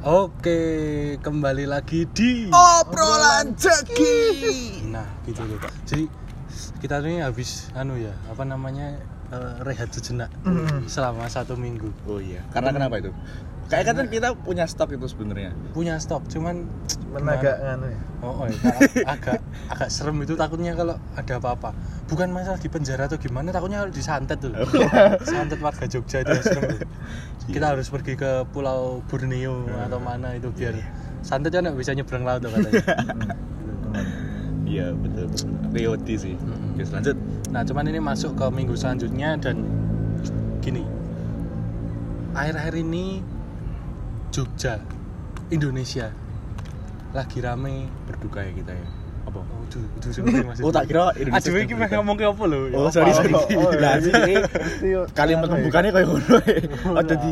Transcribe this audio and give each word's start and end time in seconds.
Oke, 0.00 0.60
kembali 1.20 1.68
lagi 1.68 2.08
di 2.08 2.48
Obrolan 2.48 3.52
Jeki. 3.52 4.16
Nah, 4.88 5.04
gitu 5.28 5.44
loh. 5.44 5.60
Jadi 5.84 6.08
kita 6.80 7.04
ini 7.04 7.20
habis 7.20 7.68
anu 7.76 8.00
ya, 8.00 8.16
apa 8.26 8.48
namanya? 8.48 8.96
eh, 9.30 9.54
rehat 9.62 9.94
sejenak 9.94 10.26
Mm. 10.42 10.88
selama 10.88 11.28
satu 11.28 11.54
minggu. 11.54 11.86
Oh 12.02 12.18
iya, 12.18 12.42
karena 12.50 12.72
kenapa 12.72 12.98
itu? 12.98 13.12
Kayak 13.70 13.84
kan 13.94 14.06
kita 14.10 14.28
punya 14.34 14.66
stok 14.66 14.98
itu 14.98 15.06
sebenarnya. 15.06 15.54
Punya 15.70 15.94
stok, 16.02 16.26
cuman 16.26 16.66
Cuman 17.10 17.22
agak 17.30 17.56
nganu 17.62 17.86
ya. 17.86 18.00
Oh, 18.20 18.34
oh 18.42 18.46
ya, 18.50 18.58
agak, 19.06 19.38
agak 19.70 19.88
serem 19.88 20.18
itu 20.26 20.34
takutnya 20.34 20.74
kalau 20.74 20.98
ada 21.14 21.34
apa-apa. 21.38 21.70
Bukan 22.10 22.34
masalah 22.34 22.58
di 22.58 22.66
penjara 22.66 23.06
atau 23.06 23.16
gimana, 23.16 23.54
takutnya 23.54 23.86
kalau 23.86 23.94
disantet 23.94 24.42
tuh. 24.42 24.50
Santet 25.30 25.62
warga 25.62 25.86
Jogja 25.86 26.26
itu 26.26 26.30
yang 26.34 26.44
serem 26.44 26.62
tuh. 26.74 26.90
Kita 27.46 27.66
harus 27.70 27.86
pergi 27.86 28.18
ke 28.18 28.42
Pulau 28.50 29.06
Borneo 29.06 29.70
atau 29.86 30.02
mana 30.02 30.34
itu 30.34 30.50
biar 30.50 30.74
santetnya 31.22 31.70
nggak 31.70 31.78
bisa 31.78 31.94
nyebrang 31.94 32.26
laut 32.26 32.42
tuh 32.42 32.50
katanya. 32.50 32.82
Iya 34.70 34.94
betul. 34.94 35.26
Rioti 35.74 36.14
sih. 36.14 36.34
Mm. 36.38 36.78
Oke 36.78 36.82
lanjut. 36.94 37.16
Nah, 37.50 37.66
cuman 37.66 37.90
ini 37.90 37.98
masuk 37.98 38.38
ke 38.38 38.46
minggu 38.54 38.78
selanjutnya 38.78 39.34
dan 39.42 39.66
gini. 40.62 40.86
Akhir-akhir 42.38 42.78
ini 42.78 43.18
Jogja, 44.30 44.78
Indonesia 45.50 46.10
lagi 47.10 47.38
rame. 47.38 47.90
Berduka 48.06 48.40
ya 48.40 48.52
kita 48.54 48.72
ya. 48.72 48.86
Apa? 49.26 49.42
Oh, 49.42 49.62
itu 49.66 49.78
sebenarnya 50.08 50.46
maksudnya. 50.46 50.66
Oh 50.66 50.72
tak 50.72 50.84
kira 50.86 51.04
Indonesia 51.12 51.50
Aduh, 51.50 51.58
ini 51.58 51.66
berduka. 51.68 51.94
ngomong 51.98 52.16
ke 52.16 52.24
apa 52.24 52.44
lho? 52.46 52.58
Oh 52.72 52.88
sorry 52.88 53.10
sorry. 53.12 53.32
Oh, 53.34 53.44
oh, 53.58 53.70
Lah 53.74 53.94
iya. 53.98 54.06
sih 54.06 54.12
yo- 54.88 55.06
kalimat 55.12 55.44
anu 55.44 55.50
ya. 55.50 55.56
pembukaannya 55.58 55.90
kayak 55.92 56.06
ngono. 56.08 56.36
Oh 56.90 57.04
jadi 57.04 57.30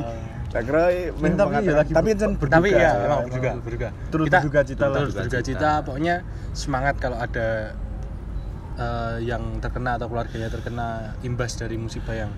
tak 0.49 0.63
kira 0.65 0.83
Men, 1.21 1.33
tapi 1.37 1.55
ya 1.61 1.73
lagi 1.77 1.93
tapi 1.93 2.09
kan 2.09 2.31
berduka. 2.35 2.55
tapi 2.57 2.69
ya 2.73 2.91
emang 3.05 3.21
berduka 3.29 3.51
berduka 3.61 3.89
kita 4.09 4.39
berduka 4.41 4.61
cita 4.65 4.85
lah. 4.89 5.01
berduka 5.05 5.41
cita 5.45 5.71
pokoknya 5.85 6.15
semangat 6.57 6.95
kalau 6.97 7.21
ada 7.21 7.77
eh, 8.75 9.17
yang 9.23 9.61
terkena 9.61 10.01
atau 10.01 10.09
keluarganya 10.09 10.49
terkena 10.49 10.89
imbas 11.21 11.53
dari 11.53 11.77
musibah 11.77 12.17
yang 12.17 12.33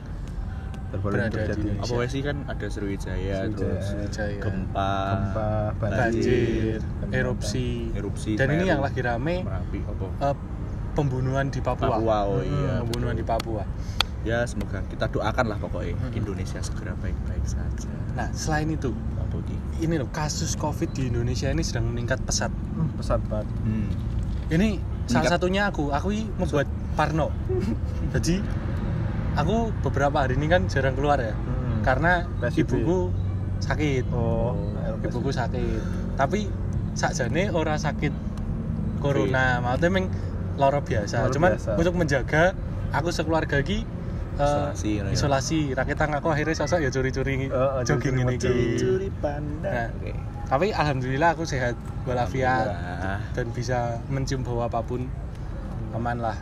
Berada 0.93 1.31
terjadi. 1.31 1.55
di 1.55 1.63
Indonesia. 1.71 1.93
apa 1.93 2.05
sih 2.07 2.21
kan 2.21 2.37
ada 2.45 2.67
Sriwijaya 2.67 3.39
terus 3.49 3.85
Sriwijaya. 3.85 4.41
gempa, 4.41 4.91
Gempa, 5.07 5.51
banjir, 5.79 6.79
Banjir. 6.83 7.15
erupsi, 7.15 7.69
erupsi, 7.93 8.31
dan 8.35 8.51
ini 8.51 8.65
yang 8.67 8.81
lagi 8.81 9.01
rame 9.01 9.37
Merapi 9.41 9.79
apa? 9.81 10.07
eh, 10.25 10.37
pembunuhan 10.93 11.47
di 11.47 11.61
Papua, 11.61 11.87
Papua, 11.93 12.19
oh 12.27 12.39
Hmm, 12.39 12.51
iya. 12.51 12.75
pembunuhan 12.81 13.15
di 13.15 13.23
Papua 13.23 13.63
Ya 14.21 14.45
semoga 14.45 14.85
kita 14.85 15.09
doakan 15.09 15.47
lah 15.47 15.57
pokoknya 15.57 15.97
Mm-mm. 15.97 16.13
Indonesia 16.15 16.61
segera 16.61 16.93
baik-baik 16.95 17.41
saja. 17.43 17.89
nah 18.13 18.29
selain 18.31 18.69
itu 18.69 18.93
Apa 19.17 19.41
ini 19.79 19.97
loh 19.97 20.11
kasus 20.11 20.53
covid 20.55 20.91
di 20.91 21.07
Indonesia 21.07 21.49
ini 21.49 21.63
sedang 21.63 21.87
meningkat 21.87 22.21
pesat 22.21 22.51
Hmm, 22.51 22.91
pesat 22.95 23.17
banget. 23.25 23.49
Hmm. 23.63 23.89
ini 24.51 24.77
salah 25.07 25.31
satunya 25.31 25.67
aku 25.67 25.89
aku 25.89 26.13
ini 26.13 26.29
membuat 26.33 26.67
parno 26.93 27.33
jadi 28.15 28.45
aku 29.41 29.57
beberapa 29.81 30.17
hari 30.19 30.35
ini 30.35 30.47
kan 30.47 30.67
jarang 30.67 30.93
keluar 30.93 31.17
ya 31.17 31.33
Hmm. 31.33 31.81
karena 31.81 32.13
PSBB. 32.39 32.61
ibuku 32.61 32.99
sakit 33.59 34.05
Oh, 34.11 34.53
ibuku 35.01 35.31
sakit 35.31 35.81
tapi 36.15 36.49
sakjane 36.93 37.49
ora 37.51 37.77
sakit 37.77 38.13
corona 38.99 39.59
maksudnya 39.59 39.89
meng 39.91 40.07
loro 40.55 40.81
biasa 40.81 41.25
Loro 41.25 41.33
cuman 41.33 41.51
biasa. 41.55 41.71
untuk 41.75 41.95
menjaga 41.95 42.43
aku 42.91 43.09
sekeluarga 43.09 43.61
ki 43.61 43.81
eh, 43.81 44.41
Isolasi, 44.41 44.91
ya. 44.95 45.09
isolasi 45.09 45.59
rakit 45.73 45.97
aku 45.97 46.29
akhirnya 46.29 46.53
sosok 46.55 46.81
ya 46.81 46.91
curi-curi 46.91 47.49
Oh, 47.49 47.81
oh, 47.81 47.83
jogging 47.83 48.17
ini 48.19 48.37
Curi 48.37 49.09
pandang. 49.19 49.65
Nah. 49.65 49.89
Oke. 49.95 50.13
tapi 50.47 50.67
alhamdulillah 50.71 51.33
aku 51.33 51.45
sehat 51.45 51.79
walafiat 52.03 52.67
dan 53.31 53.47
bisa 53.51 53.79
mencium 54.07 54.43
bau 54.43 54.61
apa 54.61 54.81
pun 54.81 55.07
aman 55.93 56.19
lah 56.19 56.37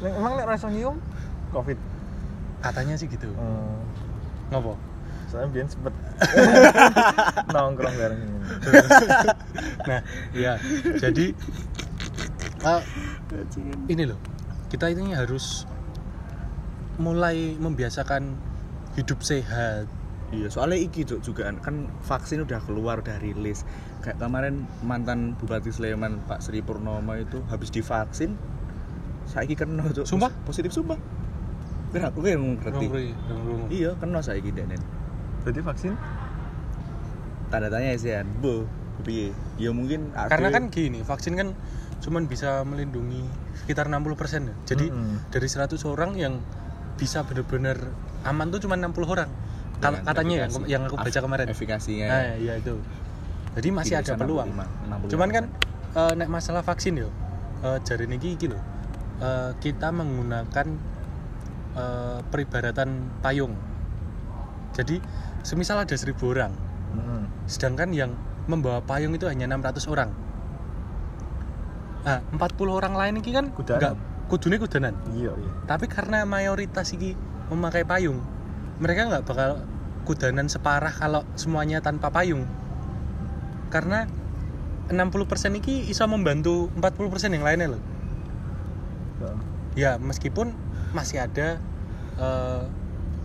Emang 0.00 0.38
nek 0.38 0.46
rasa 0.46 0.68
nyium 0.68 0.94
Covid. 1.52 1.78
katanya 2.58 2.94
sih 2.94 3.06
gitu 3.06 3.26
Hmm. 3.32 3.74
ngopo 4.48 4.78
Soalnya 5.26 5.48
biar 5.50 5.66
sempet 5.66 5.94
nongkrong 7.52 7.94
bareng 7.94 8.20
ini. 8.20 8.36
nah 9.88 10.00
ya 10.30 10.60
jadi 10.94 11.32
eh, 12.62 12.82
ini 13.88 14.04
loh 14.04 14.20
kita 14.68 14.88
ini 14.88 15.10
harus 15.10 15.64
mulai 16.96 17.56
membiasakan 17.56 18.36
hidup 18.94 19.20
sehat 19.20 19.88
Iya, 20.30 20.48
soalnya 20.48 20.80
iki 20.80 21.04
juga 21.04 21.52
kan- 21.60 21.92
vaksin 22.00 22.40
udah 22.40 22.56
keluar 22.64 23.04
udah 23.04 23.20
rilis. 23.20 23.68
Kayak 24.00 24.16
kemarin 24.16 24.64
mantan 24.80 25.36
Bupati 25.36 25.68
Sleman 25.68 26.24
Pak 26.24 26.40
Sri 26.40 26.64
Purnomo 26.64 27.12
itu 27.12 27.44
habis 27.48 27.68
divaksin 27.68 28.32
saiki 29.28 29.52
kena 29.52 29.84
Cuk. 29.92 30.08
Sumpah? 30.08 30.32
Positif 30.48 30.72
sumpah. 30.72 30.96
Bener 31.92 32.08
aku 32.08 32.24
yang 32.24 32.56
ngerti. 32.56 32.86
Iya, 33.68 33.92
kena 34.00 34.24
saiki 34.24 34.50
denen. 34.50 34.80
Jadi 35.44 35.60
vaksin 35.60 35.92
Tanda 37.52 37.68
tanya 37.68 37.92
sih 37.94 38.16
an. 38.16 38.24
Bu, 38.40 38.64
piye? 39.04 39.36
Ya 39.60 39.70
mungkin 39.70 40.08
karena 40.14 40.48
kan 40.48 40.72
gini 40.72 41.04
vaksin 41.04 41.36
kan 41.36 41.52
cuman 42.02 42.26
bisa 42.26 42.66
melindungi 42.66 43.22
sekitar 43.54 43.86
60% 43.86 44.10
ya 44.42 44.54
jadi 44.66 44.90
Mm-mm. 44.90 45.22
dari 45.30 45.46
100 45.46 45.70
orang 45.86 46.18
yang 46.18 46.34
bisa 46.98 47.22
benar-benar 47.22 47.78
aman 48.26 48.50
tuh 48.50 48.58
cuma 48.58 48.74
60 48.74 49.06
orang 49.06 49.30
Kal- 49.78 50.02
Dengan 50.02 50.02
katanya 50.02 50.36
efikasi. 50.50 50.66
yang 50.66 50.82
aku 50.82 50.96
baca 50.98 51.18
kemarin 51.22 51.46
Efikasinya. 51.46 52.06
nah 52.10 52.34
iya 52.34 52.58
itu 52.58 52.74
jadi 53.54 53.68
masih 53.70 53.94
ada 54.02 54.12
peluang 54.18 54.50
65, 54.50 55.06
65. 55.06 55.12
cuman 55.14 55.28
kan 55.30 55.44
eh, 55.94 56.12
nek 56.18 56.28
masalah 56.28 56.62
vaksin 56.66 56.98
yo 56.98 57.08
eh, 57.62 57.78
jari 57.86 58.10
ini 58.10 58.18
loh 58.50 58.62
eh, 59.22 59.50
kita 59.62 59.94
menggunakan 59.94 60.66
eh, 61.72 62.18
peribaratan 62.28 62.88
payung 63.20 63.54
jadi 64.72 65.00
semisal 65.42 65.82
ada 65.82 65.94
1000 65.94 66.12
orang 66.24 66.52
Hmm. 66.92 67.24
sedangkan 67.48 67.88
yang 67.96 68.12
membawa 68.44 68.84
payung 68.84 69.16
itu 69.16 69.24
hanya 69.24 69.48
600 69.48 69.88
orang 69.88 70.12
nah 72.04 72.20
40 72.36 72.68
orang 72.68 72.92
lain 72.92 73.14
ini 73.16 73.30
kan 73.32 73.48
Kudanan. 73.48 73.80
nggak 73.80 73.94
kudune 74.28 74.56
kudanan 74.60 74.92
Iya, 75.16 75.32
iya. 75.32 75.50
tapi 75.64 75.88
karena 75.88 76.28
mayoritas 76.28 76.92
ini 76.92 77.16
memakai 77.48 77.88
payung 77.88 78.20
mereka 78.76 79.08
nggak 79.08 79.24
bakal 79.24 79.64
kudanan 80.04 80.52
separah 80.52 80.92
kalau 80.92 81.24
semuanya 81.32 81.80
tanpa 81.80 82.12
payung 82.12 82.44
karena 83.72 84.04
60% 84.92 85.56
ini 85.56 85.88
bisa 85.88 86.04
membantu 86.04 86.68
40% 86.76 87.32
yang 87.32 87.44
lainnya 87.46 87.72
loh 87.72 87.82
ya 89.72 89.96
meskipun 89.96 90.52
masih 90.92 91.18
ada 91.18 91.58
eh, 92.14 92.62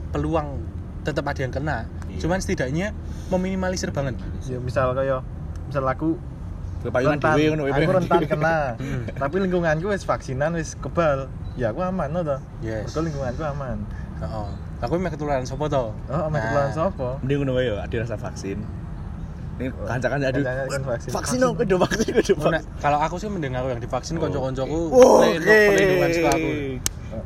peluang 0.10 0.64
tetap 1.04 1.24
ada 1.24 1.40
yang 1.40 1.52
kena 1.52 1.78
Iya. 2.08 2.24
cuman 2.24 2.40
setidaknya 2.40 2.96
meminimalisir 3.28 3.92
banget 3.92 4.16
Ya 4.44 4.58
misal 4.58 4.92
kayak 4.92 5.22
misal 5.68 5.84
aku 5.84 6.16
rentan, 6.88 7.36
aku 7.68 7.92
rentan 7.92 8.22
kena. 8.24 8.58
Hmm. 8.80 9.04
Tapi 9.12 9.36
lingkunganku 9.40 9.90
wis 9.90 10.02
vaksinan 10.02 10.54
wis 10.54 10.78
kebal. 10.78 11.28
Ya 11.54 11.70
aku 11.70 11.82
aman 11.82 12.08
no 12.08 12.22
toh. 12.22 12.40
yes 12.62 12.88
Mergo 12.88 13.00
lingkunganku 13.04 13.44
aman. 13.44 13.78
Oh, 14.24 14.48
aku 14.80 14.96
meh 14.96 15.10
ketularan 15.10 15.44
sopo 15.44 15.68
to? 15.68 15.92
Oh, 16.08 16.22
aman 16.24 16.40
ketularan 16.40 16.72
sapa? 16.72 17.20
Mending 17.20 17.38
ngono 17.42 17.52
wae 17.54 17.68
yo, 17.68 17.76
ada 17.76 17.96
rasa 17.98 18.16
vaksin. 18.16 18.62
Ini 19.58 19.68
kanca-kanca 19.74 20.26
aduh. 20.28 20.40
Kanca-kanca 20.40 20.72
kan 20.72 20.84
vaksin. 20.88 21.10
Vaksin 21.12 21.38
dong, 21.38 21.54
kudu 21.58 21.76
vaksin, 21.78 22.10
kudu 22.14 22.34
Oh, 22.36 22.48
nah, 22.48 22.62
vaksin. 22.62 22.80
kalau 22.80 23.00
aku 23.02 23.16
sih 23.18 23.28
mending 23.28 23.54
aku 23.54 23.68
yang 23.68 23.82
divaksin 23.82 24.14
Oh, 24.16 24.22
konco-koncoku 24.24 24.80
Oke. 24.88 25.02
pelindung- 25.36 25.68
perlindungan 25.68 26.10
suka 26.14 26.30
aku. 26.32 26.50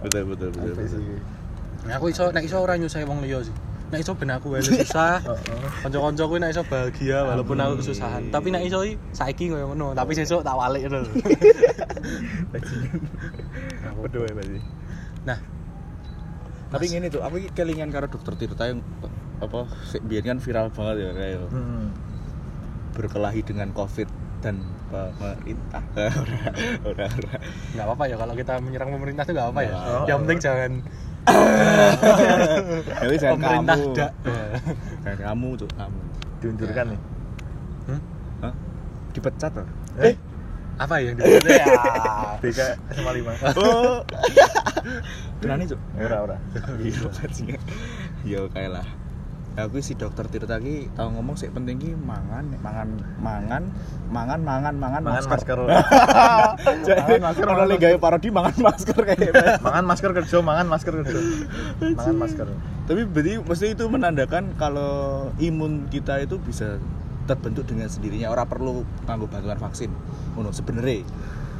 Betul 0.01 0.23
betul 0.27 0.49
betul. 0.51 0.73
Betul. 0.73 0.87
sih? 0.87 1.19
Nah, 1.81 1.97
aku 1.97 2.05
iso 2.07 2.29
nek 2.29 2.43
iso 2.43 2.57
ora 2.57 2.73
nyusah 2.75 3.01
wong 3.03 3.21
liya 3.21 3.41
sih. 3.41 3.53
Nek 3.89 3.99
iso 3.99 4.13
ben 4.13 4.29
aku 4.29 4.53
wae 4.53 4.61
susah. 4.61 5.19
Heeh. 5.27 5.83
Konco-koncoku 5.83 6.35
nek 6.37 6.49
iso 6.49 6.61
bahagia 6.63 7.21
walaupun 7.23 7.57
aku 7.57 7.73
kesusahan. 7.79 8.29
Tapi 8.29 8.47
nek 8.49 8.63
iso 8.63 8.81
saiki 9.11 9.49
koyo 9.49 9.67
ngono, 9.67 9.93
tapi 9.93 10.13
sesuk 10.13 10.41
tak 10.41 10.53
walik 10.53 10.85
ngono. 10.85 11.05
Betul 14.01 14.25
ya 14.25 14.33
berarti. 14.33 14.59
Nah, 15.23 15.39
Tapi 16.71 16.87
ngene 16.87 17.11
tuh, 17.11 17.19
aku 17.19 17.35
iki 17.37 17.51
kelingan 17.51 17.91
karo 17.91 18.07
dokter 18.07 18.31
Tirta 18.33 18.63
yang 18.63 18.79
apa 19.43 19.67
sik 19.83 20.07
biyen 20.07 20.23
kan 20.23 20.39
viral 20.39 20.71
banget 20.71 21.03
ya 21.03 21.11
kayak 21.11 21.51
Hmm. 21.51 21.91
berkelahi 22.95 23.43
dengan 23.43 23.75
Covid 23.75 24.07
dan 24.41 24.55
pemerintah. 24.89 25.81
Ora 26.89 27.05
ora. 27.07 27.35
nggak 27.71 27.85
apa-apa 27.85 28.03
ya 28.05 28.15
kalau 28.17 28.33
kita 28.33 28.53
menyerang 28.59 28.89
pemerintah 28.89 29.23
itu 29.23 29.33
nggak 29.33 29.49
apa 29.53 29.61
ya. 29.61 29.73
Oh, 29.73 30.03
Yang 30.09 30.17
penting 30.25 30.39
jangan 30.41 30.71
Jadi 33.01 33.15
jangan 33.21 33.37
pemerintah 33.37 33.77
kamu. 33.77 33.93
dak. 33.93 34.11
Jangan 35.05 35.19
kamu 35.21 35.49
tuh, 35.53 35.69
kamu. 35.77 35.99
Diundurkan 36.41 36.85
nih. 36.89 36.99
Hmm? 37.85 38.01
Hah? 38.41 38.53
Dipecat 39.13 39.51
tuh. 39.53 39.67
Eh, 40.01 40.15
Apa 40.81 40.97
yang 40.97 41.13
dibutuhkan 41.13 41.61
ya? 41.61 41.65
BK 42.41 42.59
SMA 42.97 43.11
5. 43.21 43.53
Oh. 43.53 44.01
Berani 45.37 45.69
tuh. 45.69 45.77
Ora 45.93 46.17
ora. 46.25 46.37
Iya, 46.81 47.05
bajingan. 47.05 47.61
Iya 48.25 48.39
kayak 48.49 48.71
lah. 48.81 48.87
Aku 49.51 49.83
si 49.83 49.99
dokter 49.99 50.23
Tirta 50.31 50.55
ki 50.63 50.95
tau 50.95 51.11
ngomong 51.11 51.35
sih 51.35 51.51
penting 51.51 51.75
ki 51.75 51.91
mangan, 51.91 52.55
mangan, 52.63 52.87
mangan, 53.19 53.63
mangan, 54.07 54.39
mangan, 54.39 54.73
mangan, 54.79 55.01
Mangan 55.03 55.25
masker. 55.27 55.59
Jadi 56.87 57.19
Mangan 57.19 57.23
masker, 57.27 57.45
ono 57.51 57.63
lagi 57.67 57.83
gawe 57.83 57.97
parodi 57.99 58.29
mangan 58.31 58.55
masker 58.55 59.01
kayak. 59.03 59.59
mangan 59.59 59.83
masker 59.83 60.11
kerja, 60.15 60.35
mangan 60.39 60.67
masker 60.71 60.93
kerja. 61.03 61.19
Mangan 61.83 62.15
masker. 62.15 62.47
Tapi 62.87 63.01
berarti 63.03 63.33
mesti 63.43 63.65
itu 63.75 63.83
menandakan 63.91 64.55
kalau 64.55 65.27
imun 65.35 65.91
kita 65.91 66.23
itu 66.23 66.39
bisa 66.39 66.79
terbentuk 67.27 67.67
dengan 67.67 67.91
sendirinya. 67.91 68.31
Orang 68.31 68.47
perlu 68.47 68.87
nganggo 69.03 69.27
bantuan 69.27 69.59
vaksin. 69.59 69.91
Ngono 70.39 70.55
sebenarnya. 70.55 71.03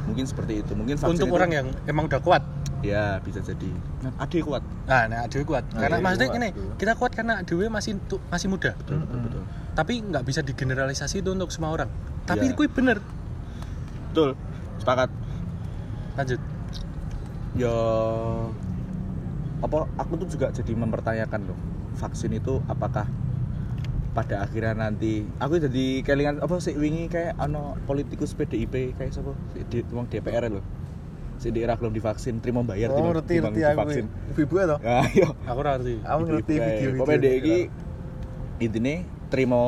Mungkin 0.02 0.24
seperti 0.26 0.52
itu. 0.60 0.72
Mungkin 0.74 0.96
untuk 0.98 1.28
itu- 1.28 1.36
orang 1.36 1.50
yang 1.52 1.66
emang 1.84 2.06
udah 2.06 2.18
kuat 2.18 2.42
ya 2.82 3.22
bisa 3.22 3.38
jadi. 3.38 3.70
Nah, 4.02 4.10
adik 4.18 4.42
kuat. 4.42 4.58
nah 4.90 5.06
nah 5.06 5.22
kuat 5.46 5.62
Nah, 5.70 5.86
karena 5.86 5.96
iya, 5.96 6.02
maksudnya 6.02 6.28
kuat, 6.28 6.38
ini 6.42 6.48
iya. 6.50 6.74
kita 6.74 6.92
kuat 6.98 7.12
karena 7.14 7.34
dewe 7.46 7.70
masih 7.70 7.94
masih 8.26 8.50
muda 8.50 8.74
Betul, 8.74 8.98
betul, 8.98 9.14
Mm-mm. 9.14 9.22
betul. 9.22 9.42
tapi 9.72 9.92
nggak 10.02 10.24
bisa 10.26 10.40
digeneralisasi 10.42 11.22
itu 11.22 11.30
untuk 11.30 11.54
semua 11.54 11.70
orang 11.70 11.86
tapi 12.26 12.50
itu 12.50 12.66
bener 12.68 12.98
Betul. 14.10 14.34
Sepakat. 14.76 15.14
lanjut 16.12 16.40
ya 17.54 17.76
apa 19.62 19.78
aku 19.94 20.12
tuh 20.18 20.28
juga 20.28 20.50
jadi 20.50 20.72
mempertanyakan 20.74 21.40
loh 21.46 21.58
vaksin 21.94 22.34
itu 22.34 22.58
apakah 22.66 23.06
pada 24.12 24.40
akhirnya 24.40 24.76
nanti 24.78 25.24
aku 25.36 25.56
jadi 25.58 25.86
kelingan 26.02 26.36
apa 26.38 26.58
sih 26.58 26.74
wingi 26.74 27.08
kayak 27.08 27.32
ano 27.36 27.80
politikus 27.82 28.32
PDIP 28.32 28.92
kayak 28.92 29.08
siapa 29.10 29.32
Si 29.50 29.64
di 29.64 29.78
wong 29.88 30.04
DPR 30.06 30.48
loh 30.48 30.60
si 31.36 31.48
daerah 31.48 31.74
belum 31.74 31.90
divaksin 31.90 32.38
terima 32.38 32.60
bayar 32.62 32.88
Oh, 32.88 32.96
timbang- 32.96 33.16
ngerti 33.18 33.32
timbang 33.34 33.50
ngerti 33.50 33.64
aku. 33.64 33.72
divaksin 33.74 34.04
Ibu-ibu 34.30 34.54
ya 34.54 34.64
toh? 34.66 34.78
ya 34.80 34.96
iya 35.10 35.28
aku 35.42 35.60
ngerti 35.60 35.94
Aku 36.02 36.20
ngerti 36.24 36.52
Kayak, 36.52 36.66
video-video. 36.70 37.00
pokoknya 37.00 37.18
dia 37.18 37.32
iki 37.34 37.56
intinya 38.60 38.94
terima 39.26 39.58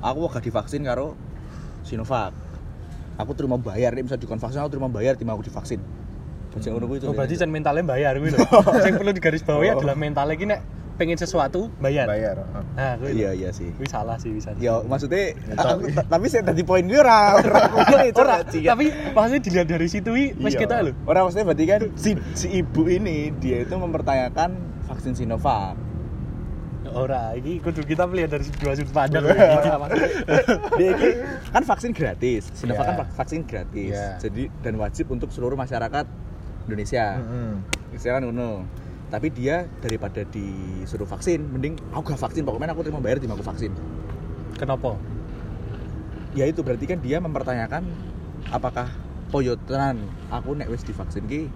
aku 0.00 0.18
gak 0.28 0.42
divaksin 0.42 0.82
karo 0.82 1.12
Sinovac 1.82 2.32
aku 3.14 3.30
terima 3.32 3.56
bayar 3.56 3.92
dia 3.92 4.02
bisa 4.02 4.16
dikonvaksin 4.16 4.58
aku 4.58 4.70
terima 4.70 4.88
bayar 4.88 5.14
timbang 5.14 5.36
aku 5.36 5.44
divaksin 5.44 5.78
Baca 6.50 6.68
ngono 6.68 6.86
kuwi, 6.86 6.98
Cuk. 6.98 7.10
oh 7.10 7.14
berarti 7.14 7.34
jangan 7.34 7.50
mentalnya 7.52 7.82
bayar 7.84 8.14
gitu 8.16 8.38
yang 8.80 8.94
perlu 8.94 9.12
digarisbawahi 9.12 9.68
Oh. 9.68 9.76
adalah 9.76 9.94
mentalnya 9.94 10.34
gini 10.34 10.54
pengen 10.94 11.14
sesuatu 11.14 11.66
bayar 11.76 12.06
Bayar. 12.06 12.38
heeh. 12.38 12.64
nah 12.72 12.92
gue 12.96 13.10
iya 13.12 13.30
iya 13.30 13.50
sih 13.50 13.66
Wih, 13.74 13.84
salah 13.84 14.14
sih 14.14 14.30
bisa 14.30 14.54
Ya 14.54 14.78
maksudnya 14.80 15.34
Ya, 15.44 15.54
aku- 15.56 15.90
tapi- 16.12 16.28
saya 16.28 16.42
tadi 16.44 16.62
poin 16.62 16.82
gue 16.82 16.96
ora 16.96 17.34
ora 17.36 17.60
ngono 17.68 18.04
itu 18.04 18.16
Ora, 18.16 18.36
Ci. 18.42 18.62
tapi 18.62 18.86
maksudnya 19.10 19.40
dilihat 19.40 19.66
dari 19.68 19.88
situ 19.88 20.10
wis 20.10 20.54
Iya. 20.54 20.60
kita 20.60 20.74
loh 20.80 20.94
Orang 21.02 21.26
maksudnya 21.26 21.46
berarti 21.46 21.64
kan 21.64 21.80
si, 21.94 22.10
si 22.32 22.46
ibu 22.54 22.86
ini 22.86 23.34
dia 23.34 23.60
itu 23.60 23.74
mempertanyakan 23.74 24.54
vaksin 24.84 25.14
Sinovac. 25.14 25.74
ora 26.86 27.34
ini 27.34 27.58
kudu 27.58 27.82
kita 27.82 28.04
melihat 28.04 28.38
dari 28.38 28.46
dua 28.54 28.72
sudut 28.72 28.92
pandang 28.92 29.24
maksudnya, 29.24 30.06
dia 30.78 30.88
ini 30.92 31.08
kan 31.50 31.62
vaksin 31.64 31.90
gratis. 31.90 32.52
Sinovac 32.52 32.84
Iya. 32.84 32.90
kan 32.92 33.08
vaksin 33.10 33.40
gratis. 33.42 33.90
Iya. 33.90 34.08
Jadi 34.20 34.46
dan 34.60 34.76
wajib 34.76 35.08
untuk 35.08 35.26
seluruh 35.28 35.56
masyarakat 35.56 36.06
Indonesia. 36.64 37.18
Mm-mm. 37.18 37.50
Saya 37.96 38.20
kan 38.20 38.28
ngono. 38.28 38.62
Tapi 39.12 39.28
dia 39.30 39.68
daripada 39.78 40.26
disuruh 40.26 41.06
vaksin, 41.06 41.44
mending 41.52 41.78
aku 41.94 42.14
gak 42.14 42.20
vaksin 42.20 42.42
pokoknya 42.42 42.74
aku 42.74 42.82
terima 42.82 43.00
bayar 43.00 43.20
di 43.20 43.28
aku 43.30 43.44
vaksin. 43.44 43.70
kenapa? 44.54 44.94
Ya 46.34 46.46
itu 46.46 46.62
berarti 46.62 46.86
kan 46.86 46.98
dia 46.98 47.18
mempertanyakan 47.22 47.86
apakah 48.50 48.90
poyo 49.30 49.54
tenan 49.66 50.02
aku 50.30 50.54
nek 50.54 50.70
wis 50.70 50.82
divaksin 50.82 51.26
ki 51.26 51.50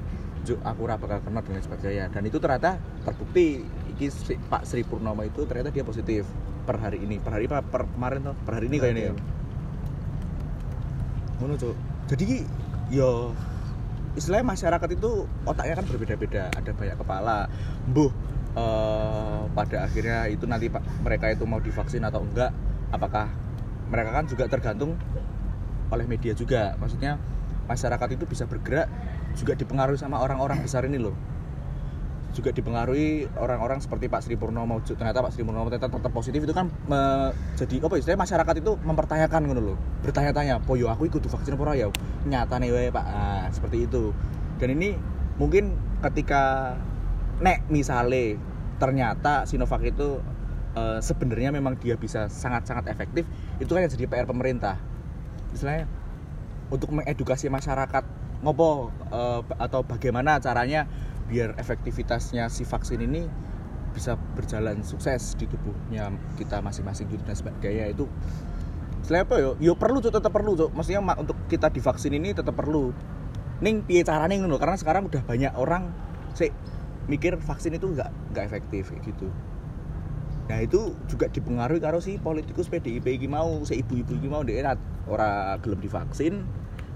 aku 0.62 0.80
ora 0.86 0.94
bakal 0.98 1.18
kena 1.22 1.42
dengan 1.42 1.62
sebagainya. 1.62 2.10
Dan 2.14 2.22
itu 2.26 2.38
ternyata 2.38 2.78
terbukti. 3.02 3.66
Iki 3.98 4.38
Pak 4.46 4.62
Sri 4.62 4.86
Purnomo 4.86 5.26
itu 5.26 5.42
ternyata 5.44 5.74
dia 5.74 5.82
positif 5.82 6.22
per 6.62 6.78
hari 6.78 7.02
ini. 7.02 7.18
Per 7.18 7.34
hari 7.34 7.50
apa? 7.50 7.66
Per 7.66 7.90
kemarin 7.90 8.30
tuh 8.30 8.36
per 8.46 8.52
hari 8.54 8.70
ini 8.70 8.78
kayaknya. 8.78 9.10
ya 9.10 9.14
ngono 11.38 11.54
cuk. 11.54 11.74
Jadi 12.10 12.42
yo 12.90 13.30
istilahnya 14.16 14.46
masyarakat 14.46 14.90
itu 14.94 15.26
otaknya 15.44 15.74
kan 15.82 15.86
berbeda-beda. 15.88 16.48
Ada 16.54 16.70
banyak 16.72 16.96
kepala. 16.96 17.50
Mbuh 17.90 18.12
eh, 18.56 19.40
pada 19.52 19.76
akhirnya 19.84 20.30
itu 20.30 20.44
nanti 20.48 20.72
mereka 21.04 21.32
itu 21.32 21.44
mau 21.44 21.60
divaksin 21.60 22.04
atau 22.06 22.24
enggak 22.24 22.54
apakah 22.94 23.28
mereka 23.88 24.10
kan 24.12 24.24
juga 24.28 24.44
tergantung 24.48 24.96
oleh 25.92 26.06
media 26.08 26.32
juga. 26.32 26.76
Maksudnya 26.80 27.20
masyarakat 27.68 28.08
itu 28.16 28.24
bisa 28.24 28.48
bergerak 28.48 28.88
juga 29.36 29.52
dipengaruhi 29.52 30.00
sama 30.00 30.24
orang-orang 30.24 30.64
besar 30.64 30.88
ini 30.88 30.96
loh 30.96 31.12
juga 32.36 32.52
dipengaruhi 32.52 33.24
orang-orang 33.40 33.80
seperti 33.80 34.06
Pak 34.12 34.20
Sri 34.20 34.36
Purnomo 34.36 34.84
ternyata 34.84 35.24
Pak 35.24 35.32
Sri 35.32 35.42
Purnomo 35.42 35.72
ternyata 35.72 35.88
tetap 35.88 36.12
positif 36.12 36.44
itu 36.44 36.52
kan 36.52 36.68
me- 36.86 37.32
jadi 37.56 37.80
apa 37.80 37.94
istilahnya 37.96 38.20
masyarakat 38.20 38.54
itu 38.60 38.72
mempertanyakan 38.84 39.40
ngono 39.48 39.62
loh 39.72 39.78
bertanya-tanya 40.04 40.60
poyo 40.62 40.92
aku 40.92 41.08
ikut 41.08 41.24
vaksin 41.24 41.54
apa 41.58 41.74
ya? 41.74 41.88
Nyata 42.26 42.56
nih 42.60 42.70
wae 42.70 42.88
Pak. 42.92 43.06
Ah, 43.06 43.46
seperti 43.50 43.88
itu. 43.90 44.12
Dan 44.58 44.74
ini 44.78 44.94
mungkin 45.38 45.74
ketika 46.02 46.74
nek 47.38 47.66
misale 47.70 48.38
ternyata 48.78 49.46
Sinovac 49.46 49.82
itu 49.82 50.22
eh, 50.74 50.98
sebenarnya 51.02 51.50
memang 51.54 51.78
dia 51.78 51.98
bisa 51.98 52.26
sangat-sangat 52.30 52.90
efektif 52.90 53.26
itu 53.58 53.70
kan 53.70 53.82
yang 53.86 53.92
jadi 53.92 54.06
PR 54.06 54.26
pemerintah. 54.26 54.78
Istilahnya 55.54 55.86
untuk 56.68 56.92
mengedukasi 56.92 57.48
masyarakat 57.50 58.04
ngopo 58.42 58.94
eh, 59.10 59.40
atau 59.58 59.82
bagaimana 59.82 60.38
caranya 60.38 60.86
biar 61.28 61.54
efektivitasnya 61.60 62.48
si 62.48 62.64
vaksin 62.64 63.04
ini 63.04 63.28
bisa 63.92 64.16
berjalan 64.36 64.80
sukses 64.80 65.36
di 65.36 65.44
tubuhnya 65.44 66.08
kita 66.40 66.64
masing-masing 66.64 67.08
gitu 67.12 67.20
dan 67.28 67.36
sebagainya. 67.36 67.92
Itu 67.92 68.08
istilahnya 69.04 69.24
apa 69.28 69.36
yo? 69.38 69.50
Yo 69.60 69.72
perlu 69.76 70.00
tuh 70.00 70.12
tetap 70.12 70.32
perlu 70.32 70.56
tuh 70.56 70.68
maksudnya 70.72 71.04
ma- 71.04 71.20
untuk 71.20 71.36
kita 71.52 71.68
divaksin 71.68 72.16
ini 72.16 72.32
tetap 72.32 72.56
perlu. 72.56 72.96
Ning 73.60 73.84
piye 73.84 74.02
caranya 74.02 74.40
ngono? 74.40 74.56
Karena 74.56 74.76
sekarang 74.80 75.12
udah 75.12 75.22
banyak 75.24 75.52
orang 75.60 75.92
sih 76.32 76.48
mikir 77.08 77.36
vaksin 77.36 77.76
itu 77.76 77.92
nggak 77.92 78.08
nggak 78.32 78.44
efektif 78.48 78.92
gitu. 79.04 79.28
Nah 80.48 80.64
itu 80.64 80.96
juga 81.12 81.28
dipengaruhi 81.28 81.80
karo 81.82 82.00
si 82.00 82.16
politikus 82.16 82.72
PDIP 82.72 83.04
iki 83.04 83.28
mau 83.28 83.60
si 83.68 83.84
ibu-ibu 83.84 84.16
iki 84.16 84.28
mau 84.32 84.40
dia 84.40 84.72
ora 85.04 85.60
gelem 85.60 85.80
divaksin 85.82 86.40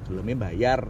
gelemnya 0.08 0.48
bayar. 0.48 0.80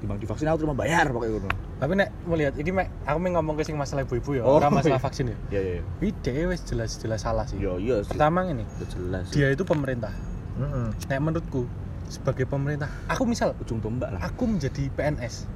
Timbang 0.00 0.16
divaksin 0.16 0.48
aku 0.48 0.64
terima 0.64 0.76
bayar 0.78 1.12
pokoknya 1.12 1.36
ngono 1.36 1.69
tapi 1.80 1.96
nek 1.96 2.12
melihat 2.22 2.54
ini 2.54 2.70
mek 2.70 2.86
aku 3.02 3.16
mau 3.18 3.30
ngomong 3.34 3.56
ke 3.56 3.64
sing 3.64 3.74
masalah 3.74 4.04
ibu-ibu 4.04 4.36
ya 4.36 4.42
Oh, 4.42 4.60
orang 4.60 4.76
masalah 4.76 4.96
iya. 4.96 5.02
vaksin 5.02 5.24
ya? 5.26 5.36
Ya 5.48 5.60
ya 5.60 5.80
Wih, 5.96 6.12
dia 6.14 6.44
wis 6.44 6.60
jelas-jelas 6.62 7.20
salah 7.20 7.44
sih. 7.44 7.56
Ya 7.56 7.72
iya 7.74 7.96
sih. 8.00 8.12
Pertama 8.12 8.44
ini 8.44 8.68
jelas 8.86 9.26
dia 9.30 9.48
itu 9.48 9.64
pemerintah. 9.64 10.12
Mm-mm. 10.52 10.92
nek 11.02 11.18
menurutku 11.18 11.64
sebagai 12.06 12.44
pemerintah 12.44 12.92
aku 13.06 13.24
misal 13.24 13.56
ujung 13.56 13.78
tombak 13.78 14.10
lah. 14.10 14.20
aku 14.20 14.44
menjadi 14.44 14.90
PNS 14.90 15.48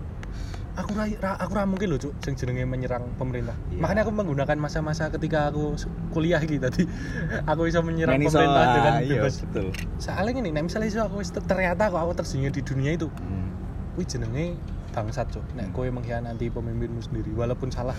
aku 0.75 0.91
ra, 0.93 1.05
ra- 1.21 1.37
aku 1.37 1.53
ra 1.53 1.63
mungkin 1.65 1.87
loh 1.87 1.99
cuk 1.99 2.11
sing 2.19 2.35
jenenge 2.35 2.65
menyerang 2.65 3.07
pemerintah. 3.15 3.55
Iya. 3.69 3.79
makanya 3.79 4.01
aku 4.03 4.13
menggunakan 4.13 4.57
masa-masa 4.57 5.07
ketika 5.09 5.47
aku 5.47 5.77
kuliah 6.11 6.41
gitu 6.41 6.59
tadi. 6.59 6.83
Aku 7.47 7.63
bisa 7.65 7.79
menyerang 7.79 8.17
pemerintah 8.17 8.65
dengan 8.73 8.95
iya, 8.99 9.21
bebas. 9.21 9.39
betul. 9.45 9.71
Soalnya 9.99 10.41
ini 10.41 10.51
nek 10.51 10.65
misalnya 10.65 11.05
aku 11.05 11.21
ternyata 11.43 11.83
kok 11.87 12.01
aku 12.01 12.13
terjun 12.17 12.49
di 12.49 12.59
dunia 12.61 12.91
itu 12.93 13.07
Hmm. 13.21 13.51
wih 13.95 14.03
jenenge 14.03 14.59
bangsat 14.95 15.27
cuk. 15.35 15.43
Nek 15.59 15.75
kowe 15.75 15.91
mengkhianati 15.91 16.55
pemimpinmu 16.55 17.03
sendiri 17.03 17.35
walaupun 17.35 17.75
salah. 17.75 17.99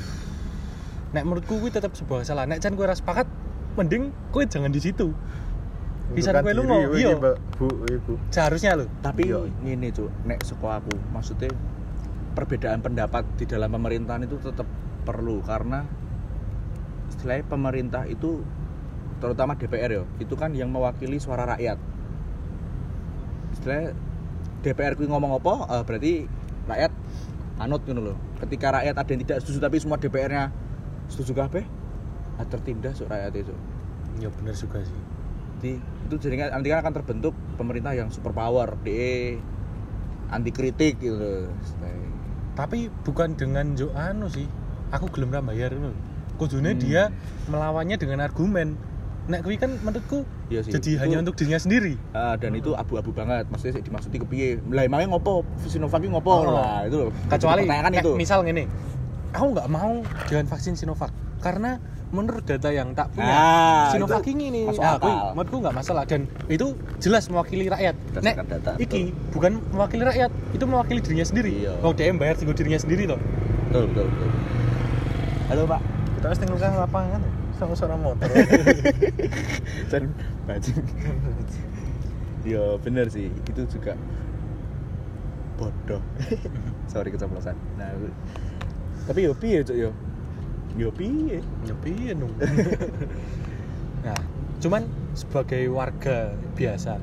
Nek 1.12 1.28
menurutku 1.28 1.60
kuwi 1.60 1.70
tetap 1.76 1.92
sebuah 1.92 2.24
kesalahan. 2.24 2.56
Nek 2.56 2.64
jan 2.64 2.80
kowe 2.80 2.88
ora 2.88 2.96
sepakat 2.96 3.28
mending 3.76 4.16
kowe 4.32 4.48
jangan 4.48 4.72
di 4.72 4.80
situ. 4.80 5.12
Bisa 6.16 6.32
kowe 6.32 6.52
lu 6.56 6.64
mau 6.64 6.80
iya. 6.96 7.12
Bu, 7.60 7.68
ibu. 7.92 8.14
seharusnya 8.32 8.80
lo 8.80 8.86
tapi 9.04 9.28
Iya. 9.28 9.48
ini 9.68 9.90
tuh 9.92 10.08
nek 10.24 10.44
seko 10.44 10.68
aku 10.70 10.94
maksudnya 11.12 11.50
perbedaan 12.36 12.84
pendapat 12.84 13.24
di 13.40 13.48
dalam 13.48 13.72
pemerintahan 13.74 14.28
itu 14.28 14.38
tetap 14.44 14.68
perlu 15.08 15.40
karena 15.42 15.88
istilahnya 17.10 17.48
pemerintah 17.48 18.04
itu 18.06 18.44
terutama 19.24 19.56
DPR 19.56 19.92
ya 19.92 20.04
itu 20.20 20.36
kan 20.36 20.52
yang 20.52 20.70
mewakili 20.72 21.18
suara 21.18 21.48
rakyat. 21.56 21.80
Istilahnya 23.56 23.96
DPR 24.62 24.94
kuwi 25.00 25.08
ngomong 25.08 25.40
apa? 25.40 25.54
Eh, 25.80 25.84
berarti 25.88 26.14
rakyat 26.66 26.92
anut 27.56 27.82
gitu 27.88 28.02
loh 28.02 28.18
ketika 28.44 28.82
rakyat 28.82 28.96
ada 29.00 29.10
yang 29.10 29.22
tidak 29.24 29.38
setuju 29.42 29.58
tapi 29.64 29.76
semua 29.80 29.98
DPR-nya 29.98 30.52
setuju 31.08 31.46
kabeh 31.46 31.64
tertindas 32.52 33.00
sok 33.00 33.08
rakyat 33.08 33.32
itu. 33.48 33.56
Ya 34.20 34.28
bener 34.28 34.52
juga 34.52 34.84
sih. 34.84 35.02
Jadi 35.56 35.72
itu 35.80 36.16
jadinya 36.20 36.52
nanti 36.52 36.68
kan 36.68 36.84
akan 36.84 36.94
terbentuk 37.00 37.34
pemerintah 37.56 37.96
yang 37.96 38.12
super 38.12 38.36
power 38.36 38.76
de 38.84 39.40
anti 40.28 40.52
kritik 40.52 41.00
gitu 41.00 41.16
loh. 41.16 41.48
tapi 42.56 42.88
bukan 43.04 43.36
dengan 43.36 43.76
jo 43.76 43.92
anu 43.96 44.28
sih. 44.28 44.48
Aku 44.92 45.12
gelem 45.12 45.32
ra 45.32 45.40
bayar 45.44 45.76
ngono 45.76 45.96
kudune 46.36 46.76
Hmm. 46.76 46.82
dia 46.84 47.04
melawannya 47.48 47.96
dengan 47.96 48.20
argumen 48.28 48.76
nek 49.26 49.42
kuwi 49.42 49.58
kan 49.58 49.74
menurutku 49.82 50.22
Iya 50.48 50.62
sih. 50.62 50.72
jadi 50.72 50.90
Itu- 50.92 51.02
hanya 51.02 51.18
untuk 51.20 51.34
dirinya 51.34 51.58
sendiri. 51.58 51.98
Ah, 52.12 52.38
dan 52.38 52.54
itu 52.54 52.74
abu-abu 52.74 53.10
banget. 53.10 53.50
Maksudnya 53.50 53.74
sih 53.74 53.84
dimaksudi 53.84 54.18
kepiye 54.22 54.62
lah 54.70 54.86
emangnya 54.86 55.10
ngopo? 55.10 55.42
Sinovac 55.66 55.98
ini 56.00 56.14
ngopo? 56.14 56.30
Oh. 56.30 56.54
lah 56.54 56.86
itu 56.86 56.96
loh. 56.96 57.10
Kecuali 57.26 57.66
nek 57.66 57.90
itu. 57.96 58.14
misal 58.14 58.46
ngene 58.46 58.70
aku 59.32 59.52
nggak 59.52 59.68
mau 59.68 60.00
dengan 60.30 60.46
vaksin 60.46 60.78
Sinovac 60.78 61.10
karena 61.42 61.82
menurut 62.14 62.46
data 62.46 62.70
yang 62.70 62.94
tak 62.94 63.12
punya 63.12 63.28
Ah, 63.28 63.90
Sinovac 63.90 64.22
itu 64.24 64.38
ini 64.38 64.70
masuk 64.70 64.80
ah, 64.80 64.96
akal. 64.96 65.02
kui, 65.02 65.14
menurutku 65.34 65.58
nggak 65.60 65.76
masalah. 65.76 66.04
Dan 66.06 66.22
itu 66.46 66.68
jelas 67.02 67.26
mewakili 67.28 67.66
rakyat. 67.66 67.98
Nek 67.98 68.14
Berdasarkan 68.14 68.46
data, 68.48 68.72
iki 68.78 69.10
bukan 69.34 69.58
mewakili 69.70 70.04
rakyat 70.06 70.32
itu 70.54 70.64
mewakili 70.64 71.00
dirinya 71.02 71.26
sendiri. 71.26 71.52
Iya. 71.66 71.74
kalau 71.82 71.94
DM 71.94 72.16
bayar 72.16 72.38
tinggal 72.38 72.54
dirinya 72.54 72.78
sendiri 72.78 73.04
loh 73.06 73.20
betul 73.68 73.90
betul 73.90 74.06
betul. 74.08 74.30
Halo 75.46 75.62
pak. 75.66 75.82
Kita 76.16 76.26
harus 76.30 76.40
tinggal 76.40 76.58
ke 76.58 76.68
lapangan 76.80 77.20
ya. 77.20 77.32
Sama 77.56 77.74
suara 77.76 77.96
motor. 77.96 78.28
dan 79.92 80.12
bajing. 80.48 80.84
Ya 82.46 82.78
bener 82.78 83.10
sih. 83.10 83.34
Itu 83.50 83.66
juga 83.66 83.98
bodoh. 85.58 85.98
Sorry 86.94 87.10
keceplosan. 87.10 87.58
Nah 87.74 87.90
tapi 89.06 89.30
yo 89.30 89.34
piye 89.38 89.62
cok 89.62 89.78
yo? 89.78 89.92
Yo 90.76 90.90
piye? 90.90 91.40
Nyepiin 91.66 92.18
dong 92.20 92.34
nah 94.06 94.18
cuman 94.62 94.86
sebagai 95.18 95.66
warga 95.74 96.30
biasa 96.54 97.02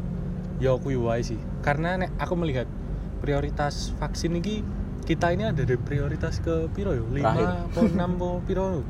ya 0.63 0.79
aku 0.79 0.95
wae 0.95 1.23
sih. 1.27 1.39
Karena 1.67 1.99
nek 1.99 2.15
aku 2.19 2.39
melihat 2.39 2.71
prioritas 3.19 3.91
vaksin 3.99 4.39
ini 4.39 4.63
kita 5.03 5.35
ini 5.35 5.51
ada 5.51 5.67
di 5.67 5.75
prioritas 5.75 6.39
ke 6.39 6.71
piro 6.71 6.95
yo? 6.95 7.03
Lima 7.11 7.67
po 7.75 7.83
enam 7.83 8.15
piro 8.47 8.87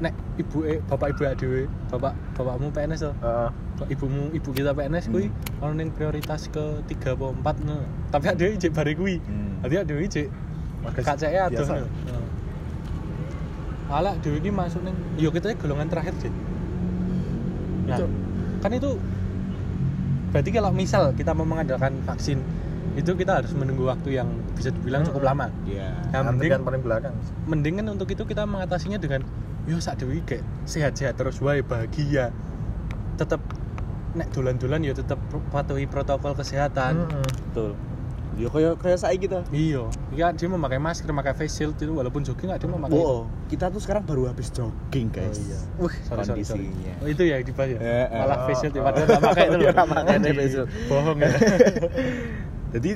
nek 0.00 0.12
ibu 0.36 0.64
eh 0.64 0.80
bapak 0.82 1.12
ibu 1.12 1.22
adewe 1.24 1.62
bapak 1.88 2.12
bapakmu 2.32 2.72
PNS 2.72 3.00
loh 3.04 3.14
Heeh. 3.20 3.50
ibumu 3.88 4.32
ibu 4.32 4.48
kita 4.50 4.72
PNS 4.72 5.08
kuwi 5.08 5.28
ono 5.60 5.72
ning 5.72 5.92
prioritas 5.92 6.48
ke 6.48 6.80
3 6.88 7.16
apa 7.16 7.26
4 7.56 7.68
no. 7.68 7.76
Tapi 8.08 8.24
adewe 8.28 8.50
ijek 8.56 8.72
bare 8.72 8.92
kuwi. 8.92 9.20
Hmm. 9.20 9.60
Dadi 9.60 9.76
adewe 9.76 10.04
KCE 10.04 11.36
adoh. 11.38 11.60
biasa. 11.60 11.74
no. 12.08 12.20
Ala 13.90 14.14
dhewe 14.16 14.38
iki 14.38 14.48
masuk 14.48 14.80
ning 14.80 14.94
yo 15.18 15.28
kita 15.28 15.50
golongan 15.58 15.90
terakhir, 15.90 16.14
Jin. 16.22 16.30
Nah, 17.90 17.98
Itu. 17.98 18.06
kan 18.62 18.70
itu 18.70 18.90
berarti 20.30 20.50
kalau 20.54 20.70
misal 20.70 21.10
kita 21.10 21.34
mau 21.34 21.42
mengadakan 21.42 21.98
vaksin 22.06 22.38
itu 22.94 23.10
kita 23.12 23.42
harus 23.42 23.50
menunggu 23.50 23.82
waktu 23.84 24.14
yang 24.14 24.30
bisa 24.54 24.70
dibilang 24.70 25.02
cukup 25.02 25.26
Mm-mm. 25.26 25.30
lama. 25.34 25.46
iya 25.64 25.90
Yang 26.10 26.22
mending 26.22 26.50
Antrian 26.50 26.62
paling 26.62 26.82
belakang. 26.82 27.14
mending 27.46 27.74
kan 27.82 27.86
untuk 27.90 28.08
itu 28.08 28.22
kita 28.22 28.46
mengatasinya 28.46 28.98
dengan 28.98 29.26
yo 29.68 29.76
sak 29.78 30.00
dewi 30.00 30.24
kayak 30.24 30.44
sehat-sehat 30.64 31.16
terus 31.16 31.36
wae 31.40 31.60
bahagia 31.60 32.32
tetap 33.20 33.40
nek 34.16 34.32
dolan-dolan 34.32 34.80
ya 34.82 34.92
tetap 34.96 35.20
patuhi 35.52 35.84
protokol 35.86 36.34
kesehatan 36.34 37.06
Mm-mm. 37.06 37.24
betul 37.52 37.72
yo 38.38 38.48
kayak 38.48 38.80
kayak 38.80 38.96
saya 38.96 39.14
kita 39.20 39.44
iya 39.52 39.84
iya 40.16 40.32
dia 40.32 40.48
memakai 40.48 40.80
masker 40.80 41.04
memakai 41.12 41.36
face 41.36 41.60
shield 41.60 41.76
itu 41.76 41.92
walaupun 41.92 42.24
jogging 42.24 42.48
nggak 42.48 42.62
dia 42.62 42.70
memakai 42.72 42.96
oh 42.96 43.28
kita 43.52 43.68
tuh 43.68 43.82
sekarang 43.82 44.06
baru 44.06 44.30
habis 44.32 44.48
jogging 44.48 45.12
guys 45.12 45.36
Oh, 45.36 45.44
iya. 45.44 45.58
Wih, 45.76 45.94
sorry, 46.06 46.24
sorry, 46.24 46.42
sorry. 46.46 46.66
Kondisinya. 46.70 46.94
Oh, 47.02 47.08
itu 47.10 47.22
ya 47.26 47.36
dibahas 47.42 47.70
ya? 47.74 47.78
Eh, 47.82 48.06
eh. 48.06 48.20
Malah 48.22 48.38
face 48.46 48.58
shield 48.62 48.74
ya, 48.78 48.82
padahal 48.86 49.06
nggak 49.10 49.22
pakai 49.26 49.44
itu 49.50 49.56
loh. 49.58 49.66
Nggak 49.74 49.88
pakai 49.90 50.14
Anjing, 50.14 50.36
face 50.38 50.52
shield. 50.54 50.68
Bohong 50.86 51.18
ya. 51.18 51.30
jadi 52.78 52.90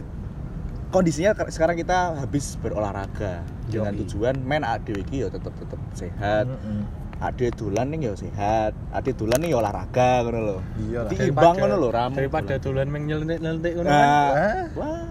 kondisinya 0.95 1.35
sekarang 1.45 1.75
kita 1.75 1.99
habis 2.17 2.55
berolahraga 2.57 3.43
dengan 3.67 3.91
Yoi. 3.91 4.01
tujuan 4.07 4.39
main 4.39 4.63
ade 4.63 4.95
iki 4.97 5.21
ya 5.21 5.29
tetap 5.29 5.51
tetap 5.53 5.81
sehat 5.93 6.47
Mm-mm. 6.47 6.87
ade 7.19 7.51
dolan 7.51 7.87
ning 7.89 8.01
ya 8.01 8.15
sehat 8.15 8.73
ade 8.91 9.11
dolan 9.13 9.39
ning 9.39 9.51
ya 9.51 9.59
olahraga 9.59 10.23
ngono 10.23 10.39
lho 10.41 10.59
Iya 10.81 10.99
lah. 11.01 11.11
Jadi 11.11 11.17
imbang 11.27 11.55
ngono 11.57 11.75
lho 11.77 11.89
ram 11.91 12.11
Daripada 12.13 12.55
dolan 12.57 12.87
meng 12.87 13.05
nyelentik-nyelentik 13.05 13.73
ngono 13.75 13.89
kan. 13.89 13.99
nah, 13.99 14.31
wah 14.73 15.03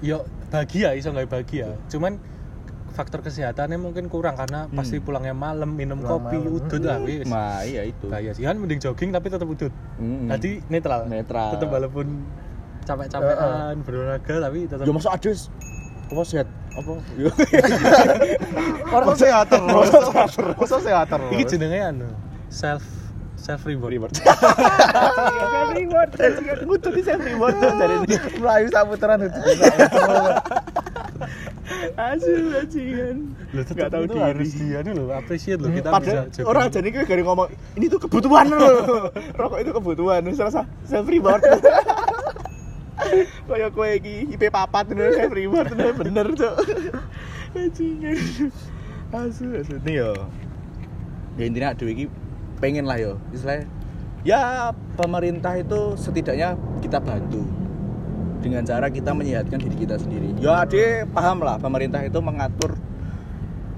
Yo 0.00 0.18
bahagia 0.46 0.92
iso 0.92 1.08
nggak 1.08 1.26
bahagia. 1.26 1.72
Cuman 1.88 2.20
faktor 2.90 3.20
kesehatannya 3.20 3.74
mungkin 3.76 4.06
kurang 4.06 4.36
karena 4.36 4.66
Hmm. 4.66 4.76
pasti 4.76 5.00
pulangnya 5.00 5.32
malam 5.32 5.72
minum 5.72 5.98
Pulang 5.98 6.20
kopi 6.20 6.36
malam. 6.36 6.54
udut 6.54 6.82
ah 6.84 6.98
wis. 7.00 7.26
nah 7.26 7.58
iya 7.60 7.82
itu 7.82 8.06
Bahaya 8.06 8.30
sih 8.30 8.44
kan 8.44 8.54
mending 8.54 8.78
jogging 8.78 9.10
tapi 9.10 9.26
tetap 9.26 9.48
udut. 9.48 9.72
Tadi 10.28 10.62
netral. 10.68 11.08
Netral. 11.08 11.50
Tetap 11.50 11.68
walaupun 11.70 12.06
capek-capekan 12.84 13.74
berolahraga 13.82 14.34
tapi 14.44 14.58
tetap 14.68 14.84
yo 14.84 14.92
masuk 14.92 15.10
ade 15.10 15.28
wis 15.32 15.42
apa 16.04 16.22
sehat 16.22 16.48
apa 16.74 16.92
yo 17.22 17.30
Orang 18.94 19.16
sehat 19.16 19.46
terus. 19.48 19.90
Masa 20.54 20.76
sehat 20.78 21.06
terus. 21.08 21.30
iki 21.32 21.44
jenenge 21.48 21.80
anu 21.80 22.08
self 22.52 22.84
self 23.34 23.60
reward. 23.66 23.90
reward 25.74 26.10
self 26.14 26.36
reward 26.38 26.60
ngutu 26.64 26.88
di 26.92 27.02
self 27.02 27.20
reward 27.20 27.56
dari 27.80 27.94
ini 28.06 28.16
Melayu 28.38 28.66
saputaran 28.70 29.20
itu. 29.26 29.40
asu 31.94 32.32
bajingan 32.52 33.16
nggak 33.54 33.64
tetap 33.70 33.88
tahu 33.88 34.04
diri 34.10 34.20
harus 34.20 34.50
dia 34.52 34.78
nih 34.84 34.92
loh 34.92 35.06
appreciate 35.14 35.58
loh 35.62 35.70
kita 35.72 35.88
Padahal 35.88 36.26
bisa 36.28 36.42
orang 36.44 36.66
jadi 36.68 36.88
kayak 36.90 37.06
gari 37.08 37.22
ngomong 37.24 37.48
ini 37.78 37.86
tuh 37.88 37.98
kebutuhan 38.02 38.46
loh. 38.50 39.08
Rokok 39.38 39.58
itu 39.62 39.70
kebutuhan. 39.72 40.20
Wis 40.28 40.38
rasa 40.38 40.66
self 40.84 41.06
reward. 41.08 41.40
Kayak 43.50 43.70
kowe 43.74 43.90
iki 43.90 44.30
IP 44.30 44.48
papat 44.54 44.94
ngono 44.94 45.10
self 45.12 45.34
reward 45.34 45.70
ngono 45.74 45.92
bener, 45.98 46.26
Cuk. 46.34 46.54
Bajingan. 47.54 48.16
Asu 49.14 49.44
asu 49.54 49.78
nih 49.82 49.94
yo. 50.02 50.10
Ya 51.34 51.44
intinya 51.46 51.68
aduh 51.74 51.90
iki 51.90 52.06
pengen 52.62 52.86
lah 52.86 52.98
yo. 52.98 53.18
Istilahnya 53.34 53.66
ya 54.22 54.70
pemerintah 54.94 55.58
itu 55.58 55.98
setidaknya 55.98 56.54
kita 56.80 57.02
bantu 57.02 57.42
dengan 58.40 58.62
cara 58.62 58.92
kita 58.92 59.10
menyehatkan 59.10 59.58
diri 59.58 59.76
kita 59.76 59.98
sendiri. 59.98 60.34
Ya 60.38 60.62
ade 60.62 61.08
paham 61.10 61.42
lah 61.42 61.58
pemerintah 61.58 62.02
itu 62.06 62.18
mengatur 62.22 62.78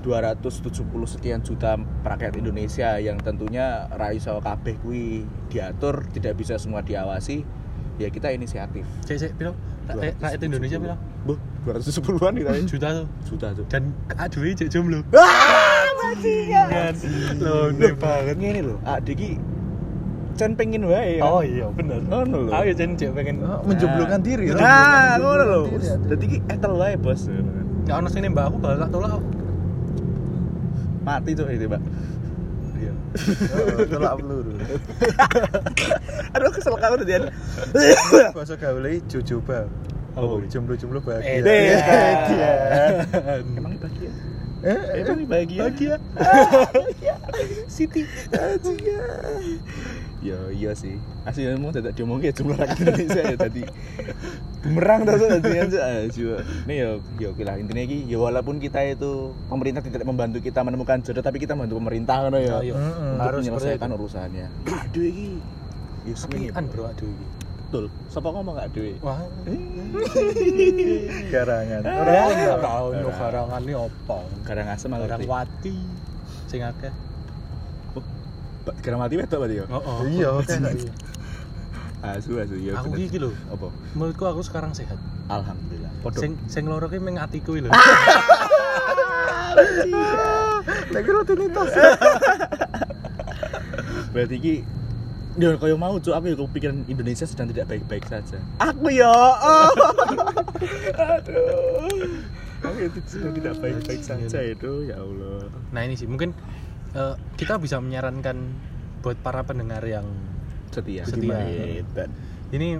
270 0.07 0.87
sekian 1.11 1.43
juta 1.43 1.75
rakyat 2.07 2.39
Indonesia 2.39 2.95
yang 3.03 3.19
tentunya 3.19 3.91
raiso 3.99 4.39
kabeh 4.39 4.79
kuwi 4.79 5.27
diatur 5.51 6.07
tidak 6.15 6.39
bisa 6.39 6.55
semua 6.63 6.87
diawasi 6.87 7.43
ya 7.97 8.09
kita 8.09 8.29
inisiatif 8.31 8.85
cek 9.03 9.17
cek 9.19 9.31
Ra- 9.39 9.55
eh, 10.03 10.13
rakyat 10.17 10.41
Indonesia 10.43 10.77
piro 10.77 10.97
Buh, 11.23 11.39
270-an 11.65 12.33
kita 12.37 12.51
ya. 12.53 12.63
juta 12.65 12.89
tuh 12.93 13.07
juta 13.25 13.47
tuh 13.53 13.65
dan 13.67 13.83
aduh 14.13 14.43
cek 14.49 14.69
jomblo 14.69 14.99
ah 15.15 15.87
bajingan 15.97 16.95
lo 17.39 17.71
Loh, 17.71 17.95
banget 17.97 18.37
ngene 18.37 18.61
lho 18.63 18.77
adik 18.85 19.17
iki 19.17 19.33
Cen 20.37 20.53
pengen 20.53 20.85
wae 20.85 21.17
ya. 21.17 21.25
oh 21.25 21.41
iya 21.41 21.65
bener 21.73 21.97
Ngono 22.05 22.45
lho. 22.45 22.51
aku 22.53 22.69
ya 22.69 22.75
jen 22.77 22.93
cek 22.93 23.09
pengen 23.11 23.41
Oh, 23.41 23.65
menjomblokan 23.65 24.21
diri. 24.21 24.53
Nah, 24.53 25.17
ngono 25.17 25.45
lho. 25.49 25.61
Dadi 26.05 26.25
iki 26.27 26.39
etel 26.45 26.77
wae, 26.77 26.93
Bos. 26.93 27.25
ya 27.89 27.97
ono 27.97 28.13
sini 28.13 28.29
mbak 28.29 28.53
aku 28.53 28.57
bakal 28.61 28.85
tak 28.85 28.91
tolak. 28.93 29.17
Mati 31.01 31.33
tuh 31.33 31.49
itu, 31.49 31.65
Pak. 31.65 31.81
Oh, 33.17 33.85
Tolak 33.87 34.13
peluru. 34.21 34.53
Aduh, 36.37 36.51
kesel 36.53 36.77
banget 36.77 36.99
tadi. 37.03 37.15
Bahasa 38.33 38.55
gaule 38.55 39.01
jojoba. 39.09 39.67
Oh. 40.17 40.37
Oh, 40.37 40.41
jomblo-jomblo 40.41 41.01
Eh, 41.01 41.45
bahagia. 41.45 41.45
Bahagia. 41.85 42.51
emang 43.53 43.53
Emang 43.53 43.75
bahagia? 43.77 44.11
Eh, 44.65 44.81
Emang 45.05 45.21
bahagia? 45.29 45.61
bahagia 45.61 45.95
Siti 47.69 48.09
bahagia. 48.33 48.99
Ya 50.27 50.41
iya 50.51 50.71
sih. 50.75 50.99
Asli 51.23 51.47
mau 51.55 51.71
tidak 51.71 51.95
diomongin 51.95 52.35
jumlah 52.35 52.59
rakyat 52.59 52.79
Indonesia 52.83 53.23
ya 53.23 53.37
tadi. 53.39 53.63
Bumerang 54.67 55.07
dah 55.07 55.15
tuh 55.15 55.29
tadi 55.39 55.51
aja. 55.55 55.81
Ayo. 56.03 56.43
Nih 56.67 56.77
ya 56.83 56.89
ya 57.23 57.27
oke 57.31 57.43
lah 57.47 57.55
intinya 57.63 57.83
iki 57.87 58.11
ya 58.11 58.19
walaupun 58.19 58.59
kita 58.59 58.83
itu 58.83 59.31
pemerintah 59.47 59.87
tidak 59.87 60.03
membantu 60.03 60.43
kita 60.43 60.67
menemukan 60.67 60.99
jodoh 61.07 61.23
tapi 61.23 61.39
kita 61.39 61.55
membantu 61.55 61.79
pemerintah 61.79 62.27
kan 62.27 62.35
ya. 62.43 62.59
Untuk 62.59 63.23
harus 63.23 63.41
menyelesaikan 63.47 63.91
urusannya. 63.95 64.47
Aduh 64.67 65.05
iki. 65.07 65.29
Ya 66.07 66.15
an 66.55 66.67
bro 66.71 66.87
aduh 66.91 67.07
ini 67.07 67.27
Betul. 67.67 67.91
Siapa 68.07 68.31
ngomong 68.31 68.55
gak 68.55 68.71
aduh? 68.71 68.95
wah 69.03 69.19
Garangan. 71.35 71.83
orang 71.83 73.03
no 73.03 73.11
karangan 73.11 73.61
ini 73.67 73.75
apa 73.75 74.19
Garang 74.47 74.69
asem 74.71 74.91
aku. 74.95 75.03
karang 75.03 75.23
wati 75.27 75.75
sing 76.47 76.63
akeh 76.63 76.95
Garang 78.83 79.01
mati 79.03 79.15
wedok 79.19 79.39
berarti 79.43 79.57
ya? 79.63 79.65
oh, 79.71 79.79
oh. 79.79 79.99
Iya, 80.07 80.31
kan. 80.49 80.63
Asu 82.07 82.39
asu 82.39 82.55
ya. 82.61 82.79
aku 82.79 82.95
iki 82.95 83.19
lho 83.19 83.35
apa? 83.51 83.67
menurutku 83.99 84.25
aku 84.29 84.45
sekarang 84.45 84.71
sehat 84.77 84.99
Alhamdulillah. 85.27 85.91
Podo. 86.07 86.23
sing 86.23 86.39
sing 86.47 86.71
loro 86.71 86.87
ki 86.87 87.03
meng 87.03 87.19
atiku 87.19 87.59
lho 87.59 87.71
Lagi 90.93 91.11
rutinitas. 91.11 91.71
Berarti 94.15 94.37
iki 94.37 94.55
Ya 95.37 95.53
kaya 95.61 95.77
mau 95.77 96.01
cuk 96.01 96.17
aku 96.17 96.33
ya 96.33 96.37
kepikiran 96.41 96.89
Indonesia 96.89 97.29
sedang 97.29 97.53
tidak 97.53 97.69
baik-baik 97.69 98.09
saja. 98.09 98.41
Aku 98.57 98.89
ya. 98.89 99.13
Oh. 99.13 99.69
Aduh. 100.97 101.93
Aku 102.65 102.79
itu 102.81 102.99
sedang 103.05 103.37
tidak 103.37 103.61
baik-baik 103.61 104.01
saja 104.01 104.41
itu 104.41 104.89
ya 104.89 104.97
Allah. 104.97 105.53
nah 105.77 105.85
ini 105.85 105.93
sih 105.93 106.09
mungkin 106.09 106.33
eh, 106.97 107.15
kita 107.37 107.57
bisa 107.57 107.77
menyarankan 107.79 108.37
buat 109.01 109.17
para 109.19 109.43
pendengar 109.43 109.83
yang 109.83 110.09
Setia. 110.69 111.05
Setia. 111.05 111.37
Edan. 111.79 112.11
ini 112.49 112.77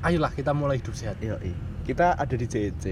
ayolah 0.00 0.30
kita 0.30 0.50
mulai 0.50 0.76
hidup 0.76 0.92
sehat. 0.92 1.18
Yo, 1.18 1.36
Kita 1.82 2.14
ada 2.14 2.32
di 2.32 2.42
CC. 2.44 2.84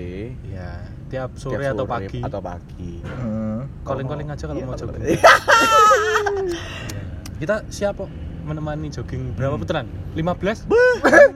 ya 0.44 0.78
tiap 1.08 1.34
sore 1.34 1.58
tiap 1.60 1.74
atau 1.74 1.82
pagi. 1.84 2.20
atau 2.20 2.38
pagi. 2.40 3.02
Hmm. 3.02 3.66
calling-calling 3.82 4.28
aja 4.28 4.44
kalau 4.44 4.54
Iya, 4.56 4.64
mau 4.64 4.74
calling- 4.74 4.94
jogging. 4.94 5.18
Kita 7.36 7.66
siap 7.68 7.98
kok 7.98 8.10
menemani 8.44 8.88
jogging. 8.88 9.34
Berapa 9.34 9.56
putaran 9.56 9.86
15 10.14 10.70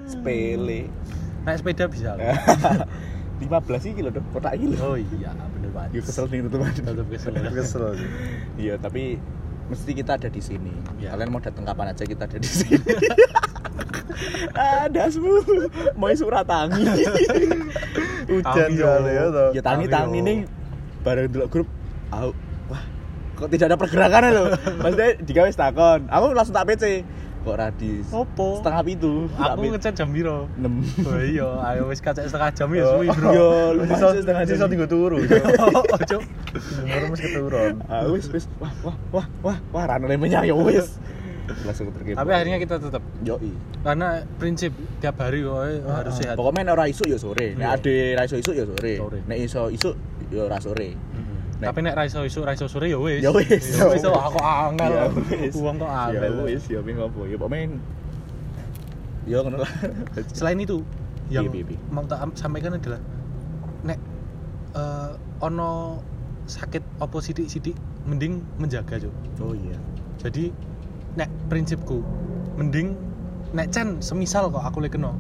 sepele. 0.07 0.87
Naik 1.43 1.59
sepeda 1.59 1.85
bisa. 1.87 2.15
loh. 2.15 2.23
15 3.39 3.85
sih 3.85 3.93
kilo 3.95 4.11
dong 4.11 4.27
kotak 4.35 4.59
iki 4.59 4.75
lho 4.75 4.83
oh 4.83 4.97
iya 4.99 5.31
bener 5.35 5.71
banget 5.71 5.91
Yuk 5.95 6.03
kesel 6.05 6.27
nih 6.29 6.39
teman 6.51 6.71
tetap 6.75 7.07
kesel 7.09 7.33
ya. 7.33 7.51
Kesel. 7.55 7.85
Iya, 8.59 8.75
tapi 8.77 9.17
mesti 9.69 9.91
kita 9.93 10.17
ada 10.17 10.29
di 10.29 10.41
sini. 10.43 10.73
Iya. 11.01 11.17
Kalian 11.17 11.29
mau 11.33 11.41
datang 11.41 11.65
kapan 11.65 11.93
aja 11.93 12.05
kita 12.05 12.25
ada 12.25 12.39
di 12.41 12.51
sini. 12.51 12.77
ada 14.59 15.03
semua 15.13 15.39
mau 15.95 16.11
surat 16.13 16.45
tangi. 16.45 16.85
Hujan 18.29 18.71
ya 18.77 19.25
toh. 19.33 19.51
ya 19.57 19.63
tangi 19.65 19.87
tangi 19.89 20.21
nih 20.21 20.39
bareng 21.07 21.27
dulu 21.33 21.47
grup. 21.49 21.69
Au, 22.09 22.33
wah, 22.73 22.83
kok 23.37 23.49
tidak 23.53 23.73
ada 23.73 23.77
pergerakan 23.77 24.23
loh. 24.33 24.49
Maksudnya 24.85 25.11
digawe 25.25 25.49
takon. 25.53 26.01
Aku 26.09 26.33
langsung 26.33 26.57
tak 26.57 26.67
PC. 26.69 27.05
Kok 27.49 27.57
radis 27.57 28.05
Opo? 28.13 28.61
setengah 28.61 28.83
pitu. 28.85 29.15
aku 29.33 29.61
ngecat 29.73 29.95
jam 29.97 30.09
biro 30.13 30.45
6. 30.61 31.09
oh 31.09 31.17
iya 31.17 31.49
ayo 31.73 31.83
wis 31.89 32.05
kacek 32.05 32.29
setengah 32.29 32.53
jam 32.53 32.69
ya 32.77 32.85
suwi 32.85 33.09
bro 33.09 33.31
Yo, 33.33 33.49
lu 33.73 33.81
masih 33.89 34.21
setengah 34.21 34.43
jam. 34.45 34.69
tinggal 34.69 34.89
turu. 34.91 35.17
ojo 35.97 36.19
Umur 36.85 37.03
mesti 37.13 37.27
keturun. 37.33 37.75
Ah, 37.89 38.05
wis 38.13 38.29
wis 38.29 38.45
wah 38.61 38.73
wah 38.85 38.97
wah 39.13 39.27
wah 39.41 39.57
wah 39.73 39.85
lemenya 39.97 40.45
ya 40.45 40.53
wis. 40.53 41.01
Langsung 41.65 41.89
tergepo. 41.97 42.21
tapi 42.21 42.31
akhirnya 42.37 42.61
kita 42.61 42.77
tetap 42.77 43.01
yoi. 43.25 43.49
karena 43.81 44.21
prinsip 44.37 44.69
tiap 45.01 45.17
hari 45.17 45.41
kok 45.41 45.57
harus 45.89 46.15
sehat 46.21 46.37
Pokoknya 46.37 46.69
nek 46.69 46.75
ora 46.77 46.85
isuk 46.93 47.09
ya 47.09 47.17
sore. 47.17 47.57
Nek 47.57 47.65
Iya. 47.65 47.77
ade 47.81 47.97
ra 48.13 48.23
iso 48.29 48.37
isuk 48.37 48.53
ya 48.53 48.65
sore. 48.69 48.93
Sore. 49.01 49.19
Nek 49.25 49.39
iso 49.41 49.63
isuk 49.73 49.95
ya 50.29 50.45
ora 50.45 50.61
sore. 50.61 50.93
Nek- 51.59 51.69
tapi 51.69 51.81
nek 51.83 51.95
raiso 51.95 52.23
isu 52.23 52.41
raiso 52.41 52.67
sore 52.67 52.87
ya 52.87 52.97
wis 52.97 53.19
Ya 53.19 53.31
wis. 53.31 53.51
ya 53.73 53.85
wis 53.87 54.01
aku 54.01 54.39
angel 54.39 54.91
Ya 54.95 55.05
uang 55.53 55.77
kok 55.77 55.89
Ya 55.89 55.99
angel 56.09 56.35
wis 56.45 56.65
ya 56.67 56.79
ping 56.81 56.97
apa 56.97 57.21
ya 57.25 57.37
pokoknya 57.37 57.79
ya 59.25 59.37
ngono 59.39 59.61
lah. 59.61 59.73
selain 60.39 60.57
itu 60.57 60.81
yang 61.29 61.45
Iya, 61.45 61.61
iya, 61.61 61.65
iya. 61.69 61.79
mau 61.89 62.01
tak 62.03 62.19
am- 62.19 62.33
sampaikan 62.33 62.73
adalah 62.73 62.97
nek 63.83 63.99
eh, 64.73 65.11
ono 65.39 66.01
sakit 66.45 66.81
opo 66.99 67.19
sidik-sidik 67.19 67.77
mending 68.05 68.41
menjaga 68.57 68.97
Cuk. 68.99 69.13
Oh 69.39 69.53
iya. 69.53 69.77
jadi 70.17 70.49
nek 71.15 71.29
prinsipku 71.47 72.01
mending 72.55 72.97
nek 73.51 73.69
Chan 73.69 73.99
semisal 73.99 74.49
kok 74.49 74.63
aku 74.63 74.81
lek 74.81 74.95
kena 74.95 75.13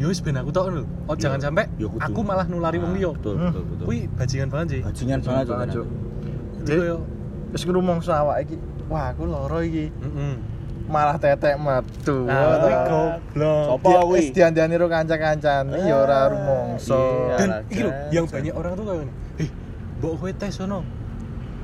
wis 0.00 0.20
ben 0.20 0.36
aku 0.36 0.50
tok 0.50 0.70
lho 0.70 0.82
oh 1.04 1.12
Iya. 1.12 1.20
jangan 1.20 1.40
sampai 1.42 1.64
kudu. 1.88 1.98
aku 1.98 2.20
malah 2.20 2.46
nulari 2.46 2.76
wong 2.76 2.92
liya 2.92 3.10
Betul 3.10 3.34
Hmm. 3.34 3.50
betul 3.50 3.62
betul. 3.66 3.84
kuwi 3.84 3.98
bajingan 4.12 4.48
banget 4.48 4.66
sih 4.68 4.80
bajingan 4.84 5.18
banget 5.20 5.46
Cuk. 5.72 5.86
Jadi 6.60 6.80
Wis 7.48 7.64
ngrumongso 7.64 8.12
awake 8.12 8.44
iki. 8.44 8.56
Wah, 8.86 9.08
aku 9.08 9.24
loro 9.24 9.58
iki. 9.58 9.88
heeh 9.88 10.34
Malah 10.84 11.16
tetek 11.16 11.56
metu. 11.56 12.24
nah 12.24 12.44
kuwi 12.54 12.72
Wah, 12.72 12.84
goblok 12.84 13.64
Sopo 13.66 13.88
Dia- 13.88 14.04
kuwi? 14.04 14.14
Wis 14.14 14.26
diandani 14.30 14.74
karo 14.74 14.86
kanca-kancane 14.86 15.76
ya 15.80 15.96
ora 15.98 16.18
rumongso. 16.28 16.96
Iya. 16.96 17.36
dan 17.36 17.48
iki 17.66 17.80
lho 17.82 17.92
yang 18.10 18.24
banyak 18.24 18.52
orang 18.52 18.72
tuh 18.74 18.84
kayak 18.84 19.08
eh 19.38 19.48
mbok 19.98 20.12
kowe 20.14 20.30
tes 20.32 20.52
sono 20.52 20.78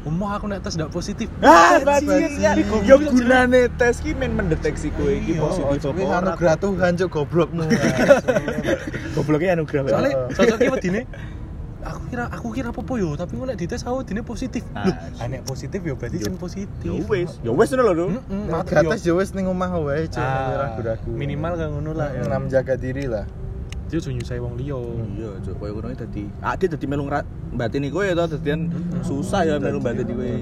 Umum 0.04 0.28
aku 0.28 0.44
nek 0.46 0.60
tes 0.60 0.76
ndak 0.76 0.92
positif. 0.92 1.32
Ah, 1.40 1.80
bajingan 1.80 2.32
ya. 2.36 2.52
Yo 2.84 3.00
gunane 3.00 3.72
tes 3.74 3.98
ki 3.98 4.12
men 4.12 4.36
mendeteksi 4.36 4.92
kowe 4.92 5.08
iki 5.08 5.32
Iya, 5.32 5.40
positif 5.40 5.80
apa 5.82 5.96
Wis 5.96 6.04
ora. 6.04 6.18
anugerah 6.20 6.56
Tuhan 6.60 6.92
cuk 6.94 7.08
goblokmu. 7.10 7.62
Gobloknya 9.16 9.56
anugerah. 9.56 9.82
Soalnya 9.86 10.12
Heeh. 10.12 10.36
sosoknya 10.36 10.70
wedine 10.70 11.02
aku 11.84 12.00
kira 12.08 12.24
aku 12.28 12.48
kira 12.48 12.68
apa 12.72 12.92
yo 12.96 13.12
tapi 13.12 13.36
nek 13.38 13.56
dites 13.56 13.80
aku 13.80 14.00
wedine 14.00 14.20
positif. 14.20 14.62
Ah, 14.72 14.84
Loh, 14.84 14.96
ah, 15.20 15.26
nek 15.26 15.42
positif 15.44 15.80
yo 15.80 15.94
berarti 15.94 16.16
Yo. 16.16 16.26
sing 16.26 16.36
positif. 16.36 16.84
ya 16.84 16.92
wis, 17.02 17.30
ya 17.40 17.50
wis 17.50 17.68
ngono 17.70 17.92
lho. 17.92 18.04
Heeh, 18.08 18.64
gates 18.66 19.02
yo- 19.04 19.16
wis 19.16 19.32
ning 19.32 19.46
omah 19.46 19.72
wae 19.78 20.04
Ah, 20.16 20.68
ragu-ragu. 20.68 21.08
minimal 21.08 21.56
kan 21.56 21.68
ngono 21.70 21.92
lah 21.92 22.08
ya. 22.10 22.24
Jaga 22.50 22.76
diri 22.76 23.04
lah. 23.04 23.24
Dia 23.94 24.02
tuh 24.02 24.10
nyusai 24.10 24.42
wong 24.42 24.58
liya. 24.58 24.74
Iya, 25.14 25.30
cuk, 25.38 25.54
koyo 25.62 25.78
ngono 25.78 25.94
dadi. 25.94 26.26
Ah, 26.42 26.58
dia 26.58 26.66
dadi 26.66 26.82
melu 26.90 27.06
batini 27.54 27.94
kowe 27.94 28.02
to 28.02 28.26
dadian 28.34 28.66
susah 29.06 29.46
ya 29.46 29.54
melu 29.62 29.78
batini 29.78 30.10
kowe 30.18 30.34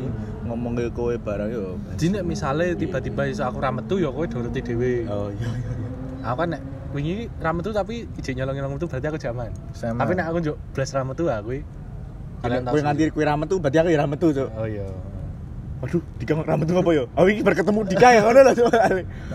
ngomong 0.48 0.72
ke 0.80 0.88
kowe 0.96 1.12
barang 1.20 1.52
yo. 1.52 1.76
Jadi 2.00 2.16
nek 2.16 2.24
misale 2.24 2.72
tiba-tiba 2.72 3.28
iso 3.28 3.44
aku 3.44 3.60
ra 3.60 3.68
metu 3.68 4.00
ya 4.00 4.08
kowe 4.08 4.24
doroti 4.24 4.64
dhewe. 4.64 5.04
Oh 5.04 5.28
iya 5.28 5.52
iya 5.52 5.68
iya. 5.68 5.88
Aku 6.32 6.36
kan 6.40 6.48
nek 6.56 6.62
wingi 6.96 7.28
ra 7.44 7.52
metu 7.52 7.76
tapi 7.76 8.08
ijek 8.16 8.40
nyolong-nyolong 8.40 8.80
metu 8.80 8.88
berarti 8.88 9.06
aku 9.12 9.20
jaman. 9.20 9.52
Tapi 9.76 10.12
nek 10.16 10.26
aku 10.32 10.36
njuk 10.40 10.56
blas 10.72 10.90
ra 10.96 11.04
metu 11.04 11.28
kuwi 11.28 11.60
Kalian 12.40 12.64
kowe 12.64 12.80
nganti 12.80 13.02
kowe 13.12 13.24
ra 13.28 13.36
metu 13.36 13.60
berarti 13.60 13.76
aku 13.84 13.88
ya 13.92 13.98
ra 14.00 14.06
metu, 14.08 14.32
cuk. 14.32 14.48
Oh 14.56 14.64
iya. 14.64 14.88
Waduh, 15.82 15.98
Dika 16.14 16.38
ra 16.38 16.54
metu 16.54 16.78
apa 16.78 16.90
yo? 16.94 17.10
Oh 17.18 17.26
iki 17.26 17.42
berketemu 17.42 17.82
Dika 17.90 18.14
ya 18.14 18.22
ngono 18.22 18.46
lho, 18.46 18.52
cuk. 18.54 18.70
Nah, 18.70 18.86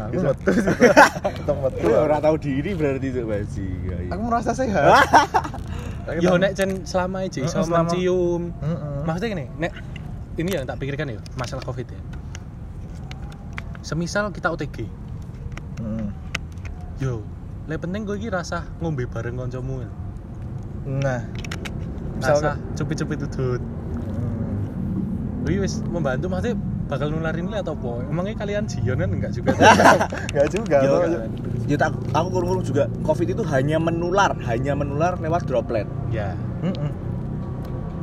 aku 0.08 0.16
metu 0.24 0.50
sih. 0.56 0.64
Tetep 0.64 1.56
metu. 1.60 1.86
Ora 1.92 2.18
tahu 2.24 2.36
diri 2.40 2.72
berarti 2.72 3.08
cuk 3.12 3.26
bajingan. 3.28 4.04
Aku 4.16 4.22
merasa 4.24 4.52
sehat. 4.56 5.04
Tak- 6.08 6.24
nek 6.40 6.56
cen 6.56 6.88
selama 6.88 7.28
ije 7.28 7.44
iso 7.44 7.68
mencium. 7.68 8.56
Maksudnya 9.04 9.30
gini, 9.36 9.46
nek 9.60 9.76
ini 10.40 10.50
yang 10.56 10.64
tak 10.64 10.80
pikirkan 10.80 11.12
ya 11.12 11.20
masalah 11.36 11.60
covid 11.62 11.84
ya. 11.84 12.00
Semisal 13.84 14.32
kita 14.32 14.48
OTG, 14.48 14.84
Heeh. 15.80 16.08
yo, 17.00 17.24
le 17.68 17.76
penting 17.76 18.04
gue 18.04 18.16
iki 18.16 18.28
rasa 18.28 18.68
ngombe 18.80 19.04
bareng 19.04 19.36
kancamu. 19.36 19.84
ya. 19.84 19.92
Nah, 20.88 21.22
Rasa 22.20 22.56
cepet-cepet 22.74 23.28
tutut. 23.28 23.60
Hmm. 25.48 25.56
Kuwi 25.56 25.64
wis 25.64 25.80
membantu 25.88 26.28
maksudnya 26.28 26.60
bakal 26.88 27.08
nularin 27.08 27.48
li 27.48 27.58
atau 27.60 27.76
apa? 27.76 28.04
Emangnya 28.12 28.36
kalian 28.36 28.64
jion 28.68 29.00
kan 29.00 29.10
enggak 29.12 29.32
juga? 29.32 29.52
Enggak 30.32 30.48
juga. 30.52 30.78
Yo, 30.84 30.92
toh. 30.92 31.24
yo 31.68 31.76
tak 31.80 31.92
aku 32.12 32.28
kurung 32.32 32.64
juga 32.64 32.92
Covid 33.04 33.28
itu 33.32 33.44
hanya 33.48 33.80
menular, 33.80 34.36
hanya 34.48 34.76
menular 34.76 35.16
lewat 35.20 35.48
droplet. 35.48 35.88
ya. 36.12 36.36
Heeh. 36.64 36.92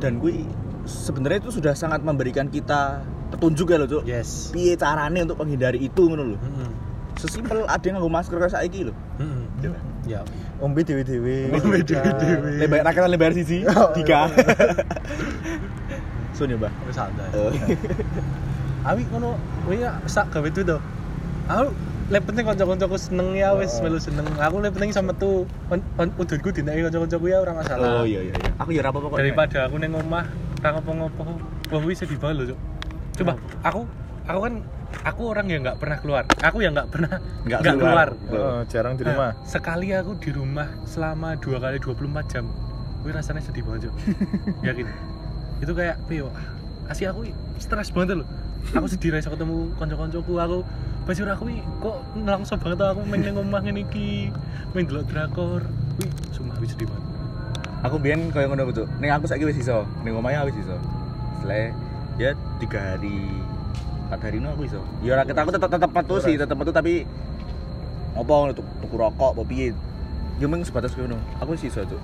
Dan 0.01 0.17
gue 0.17 0.41
sebenarnya 0.85 1.45
itu 1.45 1.61
sudah 1.61 1.73
sangat 1.73 2.01
memberikan 2.01 2.49
kita 2.49 3.01
petunjuk 3.33 3.73
ya 3.73 3.77
loh, 3.81 3.87
Cuk. 3.89 4.03
Yes. 4.05 4.53
Piye 4.53 4.77
carane 4.77 5.25
untuk 5.25 5.41
menghindari 5.41 5.81
itu 5.81 6.01
ngono 6.05 6.33
lho. 6.33 6.37
Heeh. 6.37 6.69
Sesimpel 7.15 7.63
ada 7.65 7.81
yang 7.81 7.97
nganggo 7.97 8.11
masker 8.11 8.37
kayak 8.37 8.53
saiki 8.53 8.89
lho. 8.89 8.93
Heeh. 9.17 9.73
Ya. 10.05 10.21
Ombe 10.61 10.85
dewe-dewe. 10.85 11.49
Ombe 11.57 11.81
dewe-dewe. 11.81 12.61
Lebar 12.61 12.85
rakyat 12.85 13.09
lebar 13.09 13.33
siji, 13.33 13.65
Oh, 13.73 13.89
Dika. 13.97 14.29
Sun 16.35 16.51
ya, 16.51 16.57
Mbah. 16.59 16.71
Wis 16.83 16.95
santai. 16.95 17.31
Oh. 17.33 17.51
Awi 18.91 19.01
ngono, 19.09 19.33
ya 19.71 19.97
sak 20.05 20.29
gawe 20.29 20.45
itu 20.45 20.61
to. 20.61 20.77
Aku 21.47 21.73
le 22.05 22.21
penting 22.21 22.45
kanca-kancaku 22.45 23.01
seneng 23.01 23.33
ya 23.33 23.57
wis 23.57 23.81
Oh. 23.81 23.81
melu 23.81 23.97
seneng. 23.97 24.27
Aku 24.37 24.61
le 24.61 24.69
penting 24.69 24.93
sama 24.93 25.09
tuh 25.11 25.49
udunku 25.97 26.53
dineki 26.53 26.85
kanca-kancaku 26.85 27.25
ya 27.25 27.41
ora 27.41 27.55
masalah. 27.55 28.01
Oh 28.01 28.05
iya 28.05 28.21
iya 28.21 28.35
iya. 28.35 28.51
Aku 28.61 28.69
ya 28.69 28.85
ora 28.85 28.93
apa-apa 28.93 29.07
kok. 29.09 29.17
Daripada 29.17 29.57
aku 29.65 29.75
ning 29.79 29.95
omah 29.95 30.25
ora 30.61 30.69
ngopo-ngopo. 30.77 31.21
Wong 31.73 31.81
kuwi 31.81 31.95
sedih 31.97 32.19
banget 32.19 32.35
lho, 32.37 32.45
Cuk. 32.53 32.59
Coba 33.15 33.33
aku 33.65 33.81
aku 34.29 34.39
kan 34.43 34.53
aku 35.01 35.21
orang 35.25 35.47
yang 35.49 35.61
nggak 35.65 35.77
pernah 35.81 35.97
keluar. 35.97 36.23
Aku 36.45 36.57
yang 36.61 36.77
nggak 36.77 36.89
pernah 36.93 37.13
Nggak 37.41 37.59
keluar. 37.73 38.09
keluar. 38.13 38.37
Oh, 38.37 38.61
jarang 38.69 38.93
di 38.93 39.03
rumah. 39.07 39.33
Nah, 39.33 39.47
sekali 39.49 39.87
aku 39.97 40.13
di 40.21 40.29
rumah 40.29 40.67
selama 40.85 41.33
dua 41.41 41.57
kali 41.57 41.81
24 41.81 42.05
jam. 42.29 42.45
Gue 43.01 43.13
rasanya 43.13 43.41
sedih 43.41 43.65
banget. 43.65 43.89
Yakin. 44.67 44.85
Itu 45.63 45.71
kayak 45.71 45.99
piye, 46.07 46.25
wah, 46.25 46.35
Asih 46.85 47.09
aku 47.09 47.25
stres 47.57 47.89
banget 47.89 48.21
loh. 48.21 48.27
Aku 48.73 48.85
sedih 48.89 49.13
ra 49.13 49.17
iso 49.21 49.33
ketemu 49.33 49.73
kanca-kancaku. 49.77 50.33
Aku 50.37 50.57
bajur 51.05 51.29
aku 51.29 51.43
iki 51.53 51.61
kok 51.81 51.97
nelangso 52.17 52.57
banget 52.57 52.81
aku 52.81 53.01
main 53.05 53.21
ning 53.21 53.37
omah 53.37 53.61
ngene 53.61 53.85
iki, 53.85 54.29
main 54.73 54.85
delok 54.85 55.05
drakor. 55.09 55.61
Wih, 56.01 56.09
sumpah 56.33 56.57
wis 56.61 56.73
sedih 56.73 56.89
banget. 56.89 57.05
Aku 57.85 58.01
biyen 58.01 58.29
koyo 58.33 58.49
ngono 58.49 58.69
Cuk. 58.73 58.89
Ning 59.01 59.09
aku 59.13 59.25
saiki 59.29 59.45
wis 59.45 59.57
iso. 59.57 59.85
Ning 60.01 60.13
omahnya 60.17 60.45
wis 60.45 60.57
iso. 60.57 60.77
Setelah 61.41 61.73
ya 62.21 62.33
tiga 62.61 62.79
hari 62.97 63.17
empat 64.09 64.21
hari 64.29 64.37
no 64.41 64.53
aku 64.53 64.65
iso. 64.69 64.81
Ya 65.01 65.17
ora 65.17 65.25
kita 65.25 65.41
aku 65.41 65.53
tetep 65.53 65.69
tetep 65.69 65.91
metu 65.93 66.15
sih, 66.21 66.33
tetep 66.37 66.57
metu 66.57 66.73
tapi 66.73 67.05
apa 68.13 68.31
ngono 68.31 68.53
tuku 68.53 68.71
tuku 68.85 68.95
rokok 68.97 69.37
apa 69.37 69.41
piye. 69.45 69.73
Ya 70.37 70.45
mung 70.49 70.61
sebatas 70.61 70.93
ngono. 70.93 71.17
Aku 71.41 71.57
wis 71.57 71.65
iso, 71.65 71.81
Cuk. 71.85 72.01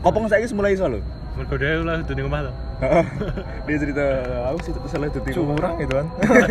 Kopong 0.00 0.28
saiki 0.28 0.48
mulai 0.56 0.76
iso 0.76 0.88
lho. 0.88 1.00
Mergo 1.38 1.54
dhewe 1.56 1.82
lah 1.86 2.02
dunia 2.02 2.24
omah 2.26 2.40
to. 2.42 2.52
Dia 3.68 3.76
cerita, 3.76 4.04
aku 4.50 4.58
sih 4.64 4.72
tetep 4.74 4.88
salah 4.90 5.08
dadi 5.12 5.30
Curang 5.30 5.76
itu 5.78 5.94
kan. 5.94 6.06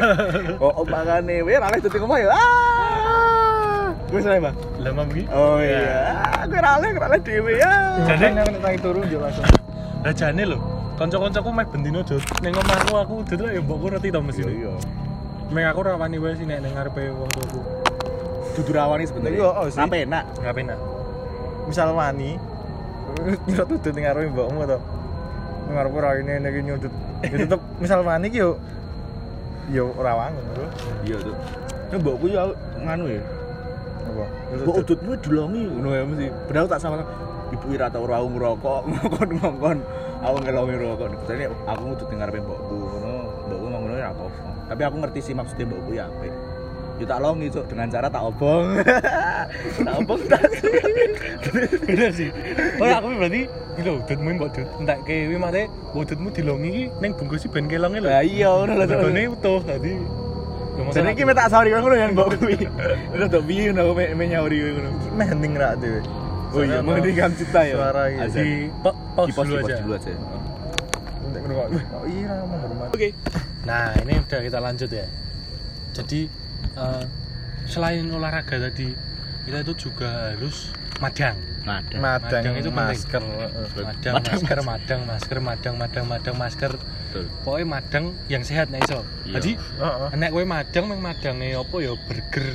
Oh, 0.63 0.71
oh 0.81 0.85
makane, 0.87 1.41
we 1.43 1.53
ra 1.57 1.67
oleh 1.67 1.79
dadi 1.83 1.97
omah 1.99 2.17
ya. 2.17 2.27
Ah. 2.31 3.87
Wis 4.09 4.23
salah. 4.23 4.53
Lah 4.79 4.91
mam 4.95 5.09
iki. 5.11 5.27
Oh 5.29 5.59
iya, 5.59 6.15
aku 6.41 6.55
ra 6.57 6.79
oleh, 6.79 6.89
ra 6.95 7.07
oleh 7.11 7.21
dhewe 7.21 7.53
ya. 7.59 7.71
Jadi- 8.07 8.31
Jadi 8.31 8.39
nek 8.39 8.61
tangi 8.63 8.79
turu 8.79 9.01
yo 9.05 9.19
langsung. 9.19 9.45
Rajane 10.01 10.43
lho. 10.47 10.57
Kanca-kancaku 10.95 11.49
meh 11.55 11.65
bendino 11.71 11.99
jod 12.03 12.19
ning 12.43 12.51
omahku 12.51 12.91
aku 12.99 13.15
dodol 13.23 13.55
ya 13.55 13.61
mbokku 13.63 13.87
ngerti 13.87 14.11
to 14.11 14.19
mesti. 14.19 14.41
Iya. 14.47 14.73
Meng 15.51 15.65
aku 15.67 15.79
ra 15.87 15.95
wani 15.95 16.17
wae 16.19 16.35
sih 16.35 16.43
nek 16.47 16.59
ning 16.63 16.71
ngarepe 16.75 17.09
wong 17.15 17.29
tuaku. 17.35 17.61
Dudu 18.59 18.71
rawani 18.75 19.07
sebenarnya. 19.07 19.39
Iya, 19.39 19.47
oh, 19.47 19.67
sih. 19.71 19.79
Enak. 19.79 20.23
Enggak 20.43 20.53
penak. 20.55 20.79
Misal 21.69 21.93
wani, 21.93 22.35
nyerot 23.47 23.71
tuh 23.79 23.91
ning 23.91 24.03
ngarepe 24.05 24.29
mbokmu 24.31 24.63
to. 24.65 24.79
ngarep 25.69 25.93
ora 25.93 26.09
ini 26.17 26.33
iki 26.41 26.59
nyudut. 26.65 26.93
Ya 27.21 27.35
tetep 27.45 27.61
misal 27.77 28.01
wani 28.01 28.25
iki 28.27 28.41
yo 29.69 29.85
ora 29.93 30.11
wangun, 30.17 30.43
Bro. 30.53 30.65
Iya 31.05 31.17
tuh. 31.21 31.35
Ini 31.89 31.95
mbokku 32.01 32.25
ya 32.29 32.41
nganu 32.81 33.05
ya. 33.05 33.21
Apa? 34.09 34.25
Mbok 34.65 34.75
udutmu 34.81 35.11
dilongi 35.21 35.61
ngono 35.69 35.89
ya 35.93 36.03
mesti. 36.09 36.27
Padahal 36.49 36.67
tak 36.69 36.79
sama 36.81 37.05
ibu 37.53 37.65
ira 37.73 37.89
tau 37.89 38.05
ora 38.05 38.17
ngerokok, 38.21 38.81
ngongkon-ngongkon 38.85 39.77
aku 40.25 40.37
ngelongi 40.41 40.75
rokok. 40.77 41.07
Jadi 41.29 41.43
aku 41.69 41.81
ngudut 41.85 42.09
ngarepe 42.09 42.39
mbokku 42.41 42.75
ngono, 42.75 43.13
ngomong 43.53 43.81
ngono 43.85 43.95
ya 43.97 44.09
apa. 44.09 44.25
Tapi 44.69 44.81
aku 44.85 44.95
ngerti 45.05 45.19
sih 45.21 45.33
maksudnya 45.37 45.65
mbokku 45.69 45.91
ya 45.93 46.09
apik. 46.09 46.33
Ya 46.99 47.05
tak 47.07 47.19
longi 47.23 47.47
cuk 47.47 47.65
dengan 47.71 47.87
cara 47.87 48.07
tak 48.11 48.23
obong. 48.27 48.67
tak 49.87 49.95
obong 49.95 50.21
tak. 50.27 50.43
bener 51.89 52.11
sih 52.13 52.29
oh 52.77 52.87
aku 52.87 53.07
berarti 53.17 53.41
lho 53.79 53.91
udutmu 54.03 54.29
mbok 54.35 54.49
dut 54.51 54.67
entek 54.83 54.99
kewe 55.07 55.35
mate 55.39 55.63
udutmu 55.95 56.29
dilongi 56.35 56.69
iki 56.69 56.83
ning 56.99 57.11
bungkus 57.15 57.47
ben 57.47 57.65
kelonge 57.65 57.99
lho 58.03 58.09
Lah 58.11 58.23
iya 58.23 58.49
ngono 58.51 58.73
lho. 58.75 58.85
Udutane 58.85 59.21
utuh 59.31 59.61
dadi 59.63 59.93
Jadi 60.79 61.09
iki 61.11 61.23
tak 61.35 61.47
sahuri 61.51 61.69
ngono 61.75 61.95
ya 61.95 62.07
mbok 62.11 62.27
kuwi. 62.39 62.55
Udah 63.15 63.27
tak 63.27 63.41
piye 63.47 63.71
ngono 63.71 63.91
me 63.95 64.05
me 64.15 64.23
nyauri 64.27 64.57
ngono. 64.75 64.89
meh 65.15 65.27
hening 65.27 65.53
rak 65.59 65.73
dhewe. 65.79 65.99
Oh 66.49 66.65
iya, 66.65 66.81
mau 66.81 66.97
dikam 66.97 67.29
cita 67.37 67.61
ya. 67.61 67.77
Suara. 67.77 68.03
Azan. 68.09 68.41
di 68.41 69.31
pos 69.37 69.45
dulu 69.45 69.61
aja 69.61 69.75
dulu 69.85 69.93
aja. 69.93 70.11
Oh 71.93 72.07
iya 72.09 72.33
menghormati. 72.47 72.91
Oke. 72.95 73.09
Nah, 73.69 73.93
ini 74.01 74.17
udah 74.17 74.39
kita 74.41 74.57
lanjut 74.57 74.89
ya. 74.89 75.05
Jadi 75.93 76.25
eh, 76.75 77.03
selain 77.65 78.05
olahraga 78.09 78.57
tadi, 78.59 78.91
kita 79.45 79.61
itu 79.61 79.89
juga 79.89 80.33
harus 80.33 80.71
madang. 80.99 81.37
Madang. 81.59 81.99
Madang 82.01 82.41
Madang 82.43 82.55
itu 82.57 82.71
penting. 82.71 82.87
masker. 82.89 83.23
Madang, 83.83 84.13
masker, 84.15 84.59
madang, 84.63 85.01
masker, 85.05 85.37
madang, 85.39 85.75
madang, 85.77 86.05
madang, 86.07 86.35
masker. 86.35 86.71
Betul. 86.75 87.25
Pokoknya 87.45 87.67
madang 87.67 88.05
yang 88.25 88.41
sehat 88.41 88.69
nih 88.69 88.81
iso. 88.81 89.01
Iya. 89.25 89.33
Jadi 89.37 89.51
nek 90.17 90.29
kowe 90.33 90.43
madang 90.45 90.85
meng 90.89 91.01
madange 91.01 91.49
apa 91.53 91.75
ya 91.77 91.93
burger 92.05 92.47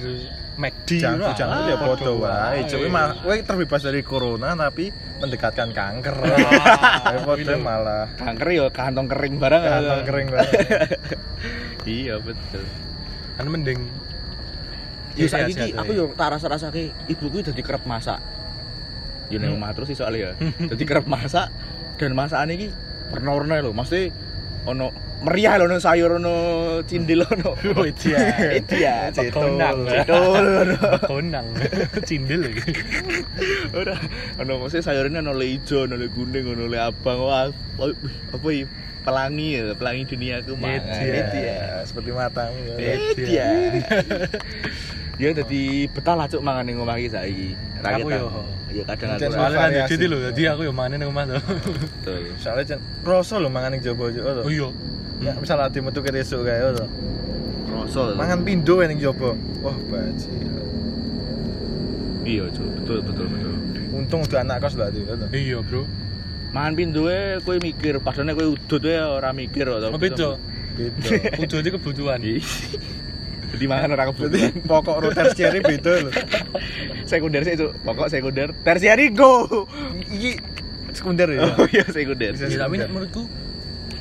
McD 0.55 0.89
Jangan 1.03 1.19
ngono, 1.19 1.35
jangan 1.35 1.57
ah, 1.59 1.67
ya 1.67 1.77
foto 1.79 2.11
wae. 2.23 2.59
Coba 2.71 2.87
mah 2.91 3.07
kowe 3.19 3.35
terbebas 3.43 3.83
dari 3.83 4.01
corona 4.07 4.49
tapi 4.55 4.85
mendekatkan 5.19 5.69
kanker. 5.75 6.17
Ah, 6.23 7.19
foto 7.27 7.39
gitu. 7.43 7.55
malah 7.59 8.07
Kanker 8.15 8.49
ya 8.51 8.67
kantong 8.71 9.07
kering 9.11 9.35
barang. 9.43 9.63
kantong 9.63 10.03
kering 10.07 10.29
banget. 10.31 10.51
Iya 11.85 12.17
betul. 12.17 12.65
Kan 13.35 13.47
mending 13.51 13.81
Ya 15.15 15.31
sehat- 15.31 15.55
saiki 15.55 15.71
aku 15.79 15.95
yo 15.95 16.05
tak 16.19 16.35
rasa-rasake 16.35 16.91
ibuku 17.07 17.39
dadi 17.41 17.63
kerep 17.63 17.87
masak. 17.87 18.19
Yo 19.31 19.39
ning 19.39 19.55
omah 19.55 19.71
terus 19.71 19.95
sih 19.95 19.97
soalnya 19.97 20.35
ya. 20.35 20.51
Dadi 20.75 20.83
kerep 20.83 21.07
masak 21.07 21.55
dan 21.97 22.19
masakan 22.19 22.51
iki 22.51 22.67
warna-warna 23.15 23.63
lho. 23.63 23.71
Mesti 23.71 24.11
ono 24.67 24.91
meriah 25.23 25.55
lho 25.55 25.71
ono 25.71 25.79
sayur 25.79 26.19
ono 26.19 26.35
cindil 26.83 27.23
ono. 27.23 27.55
Oh, 27.79 27.87
iya. 27.87 28.19
Itu 28.59 28.75
ya. 28.75 29.15
Konang. 29.31 29.87
Ono. 29.87 30.77
konang 31.07 31.47
cindil 32.03 32.51
lagi. 32.51 32.75
Ora 33.71 33.95
ono 34.43 34.67
mesti 34.67 34.83
sayurnya 34.83 35.23
ono 35.23 35.31
le 35.31 35.47
ijo, 35.47 35.87
ono 35.87 35.95
le 35.95 36.11
kuning, 36.11 36.43
ono 36.43 36.67
le 36.67 36.79
abang. 36.83 37.19
Wah, 37.23 37.47
apa 38.35 38.47
iki? 38.51 38.67
Pelangi 39.05 39.49
ya, 39.61 39.63
pelangi 39.77 40.03
duniaku 40.09 40.53
mah. 40.57 40.81
Itu 40.81 40.89
Itu 41.13 41.37
ya. 41.37 41.55
ya. 41.61 41.85
Seperti 41.85 42.11
matamu. 42.11 42.57
Itu 42.81 43.23
ya. 43.29 43.49
Ya 45.15 45.31
dadi 45.31 45.87
betah 45.95 46.19
lah 46.19 46.27
cuk 46.27 46.43
mangan 46.43 46.67
ning 46.67 46.75
omah 46.75 46.99
iki 46.99 47.07
saiki. 47.15 47.49
Aku 47.87 48.11
yo. 48.11 48.27
Ya 48.75 48.83
kadang 48.83 49.15
aku. 49.15 49.31
Soalnya 49.31 49.59
kan 49.63 49.71
jadi 49.87 50.05
lho, 50.11 50.19
jadi 50.35 50.43
aku 50.59 50.67
yang 50.67 50.75
mana 50.75 50.99
ning 50.99 51.07
omah 51.07 51.23
tuh. 51.31 51.39
Betul. 51.39 52.35
Soalnya 52.43 52.65
jen 52.75 52.79
rasa 53.07 53.39
lho 53.39 53.47
mangan 53.47 53.79
ning 53.79 53.83
jaba 53.87 54.11
yo 54.11 54.27
to. 54.27 54.43
Oh 54.43 54.51
iya. 54.51 54.69
Ya 55.23 55.33
misal 55.39 55.63
ati 55.63 55.79
metu 55.79 56.03
ke 56.03 56.11
esuk 56.19 56.43
kae 56.43 56.59
to. 56.75 56.87
Rasa. 57.71 58.19
Mangan 58.19 58.43
pindo 58.43 58.75
ning 58.83 58.99
jaba. 58.99 59.39
Wah, 59.63 59.77
baji. 59.87 60.31
Iya, 62.25 62.45
cuk. 62.51 62.69
Betul, 62.83 62.99
betul, 63.07 63.27
betul. 63.31 63.53
Untung 63.95 64.21
udah 64.27 64.41
anak 64.43 64.67
kos 64.67 64.75
to. 64.75 64.83
Iya, 65.31 65.63
Bro. 65.63 65.87
Mangan 66.55 66.73
pindoe 66.79 67.43
kowe 67.43 67.59
mikir, 67.59 67.99
padahal 67.99 68.31
kowe 68.39 68.55
udut 68.55 68.83
wae 68.87 69.03
ora 69.03 69.35
mikir 69.35 69.67
to. 69.67 69.91
Oh, 69.91 69.99
beda. 69.99 70.39
Beda. 70.79 71.11
Kudu 71.43 71.57
itu 71.59 71.71
kebutuhan. 71.75 72.23
Jadi 72.23 73.65
mangan 73.67 73.99
ora 73.99 74.15
kebutuhan. 74.15 74.63
pokok 74.63 75.03
ro 75.03 75.11
tersieri 75.11 75.59
beda 75.59 76.07
lho. 76.07 76.11
Sekunder 77.11 77.43
sih, 77.43 77.59
cuk. 77.59 77.75
Pokok 77.83 78.07
sekunder. 78.07 78.55
Tersiari 78.63 79.11
go. 79.11 79.67
Iki 80.07 80.39
sekunder 80.95 81.27
ya. 81.35 81.43
Oh 81.59 81.67
iya, 81.67 81.83
sekunder. 81.91 82.39
Bisa. 82.39 82.47
Ya, 82.47 82.71
tapi 82.71 82.79
nek 82.79 82.87
menurutku 82.87 83.27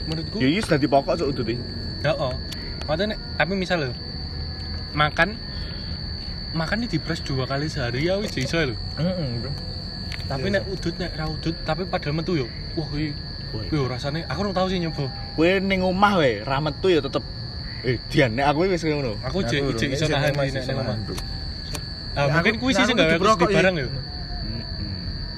menurutku 0.06 0.38
Ya 0.38 0.48
iki 0.54 0.62
sudah 0.62 0.78
di 0.78 0.86
pokok 0.86 1.14
cuk 1.26 1.28
udut 1.34 1.48
iki. 1.58 1.58
Heeh. 2.06 2.34
Nek 2.86 3.18
tapi 3.42 3.54
misal 3.58 3.90
lho 3.90 3.98
makan 4.94 5.42
makan 6.54 6.86
ini 6.86 6.88
dipres 6.94 7.26
dua 7.26 7.50
kali 7.50 7.66
sehari 7.66 8.06
ya 8.06 8.22
wis 8.22 8.30
iso 8.38 8.62
lho. 8.62 8.78
Heeh, 9.02 9.42
Bro. 9.42 9.73
Tapi 10.24 10.48
nek 10.50 10.64
udut 10.72 10.96
nek 10.98 11.12
ra 11.16 11.26
udut 11.28 11.56
tapi 11.68 11.84
padahal 11.88 12.16
metu 12.16 12.34
yo. 12.40 12.48
Wah, 12.80 12.88
iki 12.96 13.14
Wih, 13.54 13.86
rasanya 13.86 14.26
aku 14.26 14.50
ora 14.50 14.52
tau 14.56 14.66
sih 14.66 14.82
nyoba. 14.82 15.06
Kowe 15.38 15.50
ning 15.62 15.86
omah 15.86 16.18
wae, 16.18 16.42
ra 16.42 16.58
metu 16.58 16.90
ya 16.90 17.00
tetep 17.04 17.22
Eh, 17.84 18.00
Dian, 18.08 18.32
nek 18.32 18.48
aku 18.48 18.64
wis 18.64 18.80
ngono. 18.88 19.20
Aku 19.28 19.44
jek 19.44 19.60
iso 19.92 20.08
di 20.08 20.16
isih 20.48 20.64
nek 20.64 20.66
nang 20.72 20.78
omah. 20.88 20.98
Ah, 22.14 22.30
mungkin 22.30 22.56
kuwi 22.62 22.72
sih 22.72 22.86
sing 22.86 22.96
gawe 22.96 23.18
aku 23.18 23.50
iya. 23.50 23.58
barang 23.58 23.76
yo. 23.76 23.88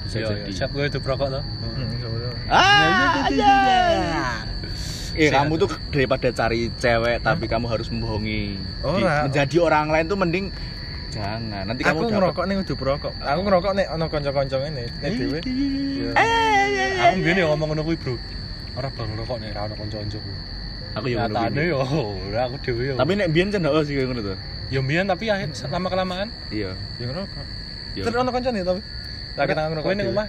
Bisa 0.06 0.16
Iya, 0.22 0.26
jadi. 0.30 0.40
iya. 0.46 0.54
siap 0.54 0.70
gue 0.70 0.84
itu 0.86 0.98
perokok 1.02 1.28
tuh. 1.34 1.42
Heeh, 1.42 1.88
sama-sama. 1.98 2.30
Ah, 2.46 3.26
iya. 3.32 3.56
Eh, 5.16 5.32
Sehat. 5.32 5.48
kamu 5.48 5.52
tuh 5.56 5.70
daripada 5.88 6.28
cari 6.28 6.68
cewek 6.76 7.24
tapi 7.24 7.44
kamu 7.48 7.66
harus 7.66 7.88
membohongi. 7.88 8.60
Menjadi 8.84 9.56
orang 9.58 9.88
lain 9.88 10.04
tuh 10.06 10.18
mending 10.20 10.46
jangan. 11.16 11.62
Nanti 11.64 11.82
kamu 11.82 11.96
Aku 11.96 12.12
ngerokok 12.12 12.44
ning 12.44 12.58
udah 12.60 12.76
perokok. 12.76 13.12
Aku 13.16 13.40
ngerokok 13.40 13.72
nek 13.72 13.86
ana 13.88 14.04
kanca-kanca 14.12 14.56
ngene, 14.60 14.84
nek 15.00 15.10
dhewe. 15.16 15.38
Iya. 15.48 16.10
Aku 17.08 17.16
biyen 17.24 17.36
yo 17.40 17.46
ngomong 17.52 17.68
ngono 17.72 17.82
kuwi, 17.88 17.96
Bro. 17.96 18.14
Ora 18.76 18.88
bang 18.92 19.10
rokok 19.16 19.36
nek 19.40 19.50
ra 19.56 19.60
ono 19.64 19.74
kanca-kancaku. 19.80 20.30
Aku 20.96 21.06
ya 21.08 21.16
ngono 21.24 21.32
Nyatane 21.32 21.60
kuwi. 21.60 21.72
yo 21.72 21.76
ora 22.28 22.40
aku 22.44 22.56
dhewe 22.60 22.82
yo. 22.92 22.94
Tapi 23.00 23.12
nek 23.16 23.28
biyen 23.32 23.48
cendok 23.48 23.84
sih 23.88 23.96
ngono 23.96 24.20
tuh. 24.22 24.38
yo 24.66 24.82
mbiyen 24.82 25.06
tapi 25.06 25.30
akhir 25.30 25.54
lama 25.70 25.86
kelamaan 25.86 26.28
Iya. 26.50 26.74
Ya 26.98 27.04
ngerokok. 27.06 27.46
Iya. 27.94 28.02
Terus 28.02 28.16
ana 28.18 28.30
kancane 28.34 28.60
tapi. 28.66 28.80
Lagi 29.38 29.52
nang 29.54 29.66
ngerokok. 29.72 29.86
kowe 29.86 29.94
ning 29.94 30.08
omah 30.10 30.28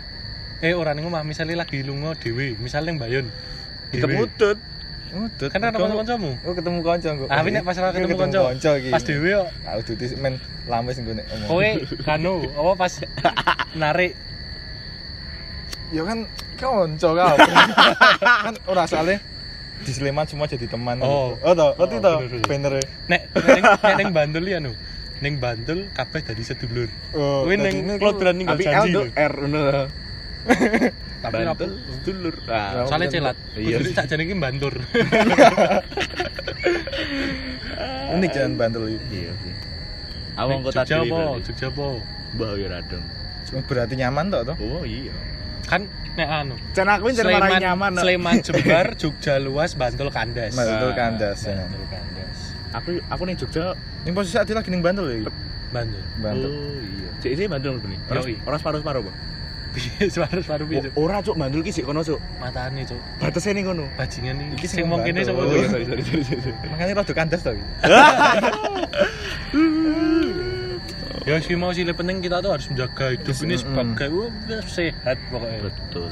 eh 0.62 0.74
ora 0.74 0.92
ning 0.94 1.06
omah 1.10 1.22
misalnya 1.26 1.66
lagi 1.66 1.82
lunga 1.82 2.14
dhewe 2.18 2.54
misal 2.62 2.86
ning 2.86 3.02
Bayon 3.02 3.30
Kita 3.90 4.06
dhewe. 4.06 4.58
Ngudut. 5.08 5.50
kan 5.50 5.62
ada 5.62 5.74
kanca-kancamu 5.74 6.32
Oh 6.44 6.52
ketemu 6.52 6.80
kanca 6.82 7.10
kok. 7.10 7.28
ah 7.28 7.36
tapi 7.38 7.50
nek 7.50 7.64
pas 7.64 7.76
ketemu 7.76 8.18
kanca 8.18 8.40
kanca 8.50 8.72
iki. 8.76 8.90
pas 8.92 9.02
dhewe 9.02 9.30
yo 9.30 9.44
Aku 9.66 9.82
duti 9.86 10.06
men 10.16 10.34
lames 10.66 10.96
nggo 10.96 11.14
nek 11.14 11.26
omong. 11.30 11.48
kowe 11.48 11.70
kanu 12.04 12.34
apa 12.50 12.72
pas 12.76 12.94
narik 13.74 14.14
Ya 15.88 16.04
kan 16.04 16.20
kanca 16.56 17.10
kau. 17.10 17.36
kan 18.44 18.54
ora 18.66 18.84
asale 18.84 19.24
di 19.78 19.94
Sleman 19.94 20.26
semua 20.26 20.44
jadi 20.44 20.66
teman. 20.66 20.98
Oh. 21.00 21.38
oh 21.38 21.54
toh, 21.54 21.70
ngerti 21.78 21.96
Oh, 21.96 22.02
toh 22.02 22.18
bener, 22.20 22.42
banner 22.44 22.74
nek 23.08 23.22
nek 23.32 23.62
nek 23.78 23.94
ning 23.96 24.10
Bantul 24.10 24.44
ya 24.44 24.58
nu 24.58 24.74
ning 25.18 25.38
Bantul 25.38 25.88
kabeh 25.94 26.20
dadi 26.20 26.42
sedulur 26.42 26.90
Oh, 27.14 27.46
ning 27.46 27.86
ini 27.86 27.94
Klodran 27.96 28.36
ninggal 28.36 28.58
Tapi 28.58 28.66
L 28.66 28.74
janji 28.74 28.90
tuh 28.92 29.06
lho. 29.06 29.14
R 29.14 29.34
ngono. 29.40 29.84
tapi 31.18 31.42
Bantul 31.42 31.72
dulur. 32.04 32.36
Ah. 32.46 32.86
soalnya 32.86 33.10
celat 33.10 33.36
Iya. 33.54 33.78
sakjane 33.90 34.24
iki 34.24 34.36
bantur 34.36 34.74
Unik 38.08 38.30
jalan 38.32 38.54
Bantul 38.56 38.84
iki. 38.92 39.18
Iya 39.20 39.32
sih. 39.36 39.54
Awang 40.36 40.60
kota 40.62 40.82
Jogja 40.82 40.98
apa. 41.04 41.20
Jogja 41.42 41.68
apa 41.68 41.86
Mbah 42.30 42.52
ya 42.56 42.68
radeng. 42.70 43.04
Berarti 43.64 43.94
nyaman 43.96 44.26
toh 44.28 44.42
toh? 44.44 44.56
Oh 44.60 44.84
iya. 44.84 45.14
kan 45.68 45.84
nek 46.16 46.30
anu 46.32 46.56
Can 46.72 46.88
aku 46.88 47.12
marai 47.12 47.60
nyaman. 47.60 47.92
no. 47.92 48.00
Sleman 48.00 48.40
Jember 48.46 48.88
Jogja 48.96 49.36
luas 49.38 49.76
Bantul 49.76 50.08
kandas 50.08 50.56
Bantul 50.56 50.90
Nah, 50.90 50.96
kandas. 50.96 51.40
ya. 51.44 51.60
Bantul 51.60 51.84
kandas 51.90 52.38
Aku 52.74 52.90
aku 53.04 53.22
ning 53.26 53.36
Jogja. 53.36 53.76
Ini 54.04 54.12
posisi 54.12 54.38
ati 54.38 54.56
lagi 54.56 54.70
ning 54.70 54.80
Bantul 54.80 55.12
ya. 55.12 55.28
Bantul 55.70 56.04
Bantul. 56.18 56.48
Oh 56.50 56.80
iya. 56.80 57.10
Cek 57.20 57.32
ini 57.34 57.44
Bantul 57.46 57.74
bener. 57.78 58.00
Yoi. 58.14 58.36
Ora 58.42 58.56
separuh-separuh, 58.56 59.02
Bang. 59.04 59.18
Suara-suara 60.08 60.62
piye 60.62 60.80
Cuk? 60.84 60.92
Ora 60.96 61.20
cuk 61.20 61.36
Bantul 61.36 61.62
ki 61.62 61.72
sik 61.72 61.84
kono 61.84 62.02
cuk. 62.02 62.18
matane 62.38 62.82
cuk 62.84 62.98
Batese 63.18 63.50
ning 63.52 63.64
kono. 63.64 63.84
bajingan 63.94 64.36
Iki 64.54 64.66
sing 64.66 64.84
kene 64.84 65.22
Bantul. 65.22 65.26
sapa 65.26 65.40
Oh 65.40 65.46
iya, 65.48 65.60
Cuk? 65.60 65.70
sorry 65.70 65.86
sorry 65.86 66.04
sorry. 66.04 66.22
sorry. 66.42 66.68
Makanya 66.68 66.94
rada 66.96 67.14
kandas 67.14 67.42
iki. 67.44 67.58
ya 71.28 71.36
sih 71.40 71.54
mau 71.54 71.70
sih 71.70 71.84
penting 71.84 72.18
kita 72.20 72.40
tuh 72.40 72.50
harus 72.50 72.66
menjaga 72.68 73.06
hidup 73.12 73.36
ini 73.38 73.56
sebagai 73.56 74.08
sehat 74.66 75.16
pokoknya 75.28 75.60
Betul. 75.66 76.08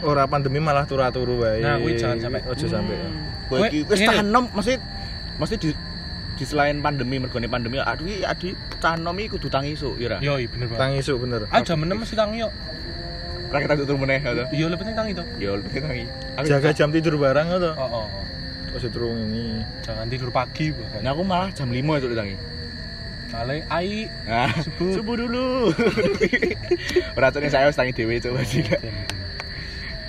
Ora 0.00 0.24
pandemi 0.24 0.58
malah 0.58 0.84
turu-turu 0.84 1.38
wae. 1.38 1.60
Nah, 1.60 1.76
kuwi 1.76 1.94
jangan 1.94 2.18
sampai. 2.18 2.40
Ojo 2.44 2.64
sampai. 2.66 2.94
Kowe 3.46 3.56
Kowe- 3.58 3.68
iki 3.68 3.78
wis 3.84 3.98
tahan 4.00 4.26
nom 4.26 4.44
mesti 4.50 4.74
mesti 5.36 5.54
di 5.58 5.68
di 6.34 6.42
selain 6.42 6.80
pandemi 6.80 7.16
mergone 7.16 7.46
pandemi 7.46 7.78
aduh 7.78 8.02
iki 8.02 8.22
adi 8.22 8.46
tahan 8.78 9.00
nom 9.00 9.14
iki 9.14 9.30
kudu 9.30 9.46
tangi 9.46 9.70
isuk 9.70 9.94
ya 9.96 10.06
ora? 10.08 10.16
yo 10.18 10.32
iya 10.34 10.48
bener 10.48 10.66
banget 10.66 10.80
Tangi 10.80 10.96
isuk 10.98 11.16
bener. 11.20 11.40
ah 11.46 11.60
jam 11.60 11.78
6 11.78 11.94
masih 11.94 12.16
tangi 12.16 12.36
yo 12.40 12.48
Ra 13.54 13.62
kita 13.62 13.74
tutur 13.78 13.94
meneh 13.94 14.18
to. 14.18 14.44
iya 14.50 14.66
lebih 14.66 14.82
penting 14.82 14.96
tangi 14.96 15.12
to 15.14 15.22
Ya 15.38 15.54
lebih 15.54 15.78
tangi. 15.78 16.04
Aku 16.34 16.44
Jaga 16.44 16.74
jam 16.74 16.90
tidur 16.90 17.14
bareng 17.14 17.46
to. 17.54 17.70
oh, 17.70 17.86
oh, 17.86 18.06
oh. 18.10 18.24
Terus 18.74 18.90
terus 18.90 19.14
ini. 19.14 19.62
jangan 19.80 20.10
tidur 20.10 20.28
pagi 20.28 20.74
bahkan 20.74 20.98
Nah, 21.00 21.14
aku 21.14 21.22
malah 21.22 21.48
jam 21.48 21.70
5 21.70 21.78
itu 21.94 22.06
tangi. 22.12 22.36
soalnya 23.24 23.62
ai 23.68 24.10
Nah, 24.24 24.50
Subuh. 24.58 24.90
subuh 24.92 25.14
dulu. 25.16 25.70
Racunnya 27.14 27.46
saya 27.48 27.66
harus 27.66 27.74
tangi 27.74 27.90
dewe 27.90 28.18
coba 28.18 28.42
sih. 28.42 28.62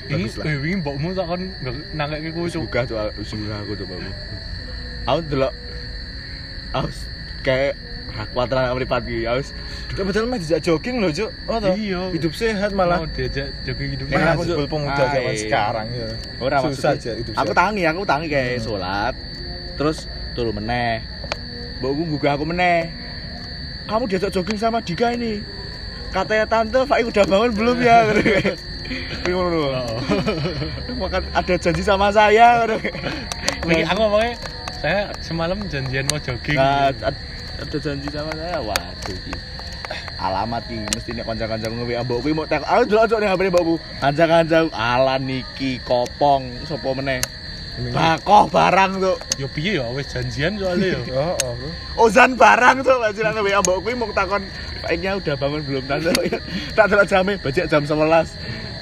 ini 0.05 0.25
Bagus 0.25 0.37
lah. 0.37 0.45
eh 0.45 0.57
wingi 0.57 0.77
mbokmu 0.79 1.13
tak 1.13 1.25
kon 1.25 1.41
nangkek 1.93 2.19
ke 2.21 2.29
kucuk 2.31 2.61
Buka 2.65 2.81
subuh 3.21 3.49
aku 3.55 3.71
tuh 3.75 3.85
babu. 3.85 4.09
Aku 5.05 5.19
delok 5.23 5.53
aku 6.71 6.89
kayak 7.41 7.73
hak 8.15 8.27
kuatran 8.31 8.71
mripat 8.71 9.03
iki. 9.03 9.23
Aku 9.25 9.41
Kebetulan 9.93 10.27
mah 10.27 10.37
dijak 10.37 10.59
jogging 10.59 10.95
loh, 10.97 11.09
Cuk. 11.09 11.29
Oh, 11.45 11.57
toh. 11.57 11.71
Iya. 11.73 12.01
Hidup 12.11 12.31
sehat 12.31 12.71
malah. 12.71 12.99
mau 12.99 13.09
diajak 13.09 13.47
jogging 13.61 13.89
hidup 13.93 14.05
Mana 14.07 14.31
aku 14.31 14.41
aku 14.41 14.51
tuh- 14.57 14.69
pemuda 14.69 14.95
Ah, 14.97 15.09
zaman 15.09 15.29
iya. 15.29 15.41
sekarang 15.41 15.87
ya. 15.89 16.07
ora 16.37 16.57
Susah 16.57 16.65
maksudnya. 16.65 16.91
aja 16.95 17.11
hidup 17.15 17.33
Aku 17.33 17.43
sehat. 17.45 17.57
tangi, 17.57 17.81
aku 17.83 18.01
tangi 18.03 18.27
kayak 18.27 18.47
Hmm. 18.49 18.63
sholat. 18.63 19.13
Terus 19.75 19.97
turu 20.31 20.51
meneh. 20.51 21.03
Mbokku 21.77 22.03
gugah 22.09 22.31
aku 22.33 22.45
meneh. 22.45 22.87
Kamu 23.85 24.03
diajak 24.05 24.31
jogging 24.31 24.57
sama 24.57 24.79
Dika 24.79 25.11
ini. 25.11 25.43
Katanya 26.09 26.45
tante, 26.45 26.79
Fai 26.85 27.03
udah 27.03 27.23
bangun 27.23 27.51
belum 27.51 27.77
ya? 27.77 27.97
Tapi 28.85 29.29
ngono. 29.29 29.61
Oh. 29.73 29.97
Makan 30.95 31.21
ada 31.33 31.55
janji 31.55 31.81
sama 31.81 32.07
saya. 32.09 32.63
Aku 32.63 33.97
ngomongnya 33.97 34.37
saya 34.77 35.09
semalam 35.19 35.57
janjian 35.65 36.05
mau 36.05 36.17
jogging 36.17 36.53
Nah, 36.53 36.93
ada 37.61 37.77
janji 37.79 38.07
sama 38.11 38.31
saya. 38.35 38.59
Waduh. 38.59 39.17
Alamat 40.17 40.65
iki 40.65 40.81
mesti 40.81 41.11
nek 41.13 41.25
kanca-kanca 41.29 41.67
mbok 41.69 42.19
kuwi 42.23 42.33
mau 42.33 42.49
tek. 42.49 42.65
Aku 42.65 42.89
delok 42.89 43.21
ning 43.21 43.29
HP 43.29 43.41
mbokku. 43.53 43.75
Kanca-kanca 44.01 44.59
ala 44.73 45.15
niki 45.21 45.77
kopong 45.85 46.65
sapa 46.65 46.89
meneh. 46.97 47.21
Bakoh 47.75 48.47
barang 48.47 49.03
tuh. 49.03 49.19
yo 49.35 49.51
piye 49.51 49.75
ya 49.75 49.83
wis 49.91 50.07
janjian 50.07 50.55
soalnya 50.55 50.95
yo 50.95 50.99
Oh, 51.19 51.35
oh, 51.43 51.51
bro. 51.59 51.69
Ozan 52.07 52.39
barang 52.39 52.87
tuh 52.87 53.03
anjir 53.03 53.27
nang 53.27 53.43
WA 53.43 53.59
mbok 53.59 53.83
kuwi 53.83 53.93
mau 53.93 54.07
takon 54.15 54.47
baiknya 54.79 55.19
udah 55.19 55.35
bangun 55.35 55.61
belum 55.67 55.83
tante. 55.85 56.11
tak 56.75 56.85
delok 56.87 57.05
jame 57.05 57.33
bajak 57.37 57.67
jam 57.67 57.83
11. 57.83 58.31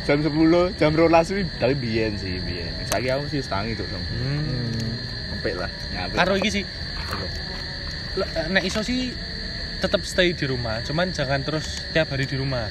Jam 0.03 0.19
10, 0.19 0.75
jam 0.75 0.91
12 0.91 1.09
kuwi 1.09 1.43
tapi 1.63 1.75
biyen 1.79 2.13
sih, 2.19 2.38
biyen. 2.43 2.69
Saiki 2.88 3.09
aku 3.09 3.23
sih 3.33 3.39
tangi 3.43 3.73
tuh. 3.73 3.88
Sam. 3.89 4.03
hmm. 4.03 4.91
Sampai 5.33 5.51
lah. 5.57 5.71
Nyampe. 5.91 6.15
karo 6.15 6.33
iki 6.38 6.49
sih 6.62 6.63
nek 8.49 8.63
iso 8.63 8.86
sih 8.86 9.13
tetap 9.82 10.06
stay 10.06 10.32
di 10.32 10.45
rumah 10.45 10.80
cuman 10.86 11.12
jangan 11.12 11.41
terus 11.41 11.84
tiap 11.91 12.13
hari 12.13 12.30
di 12.30 12.38
rumah 12.38 12.69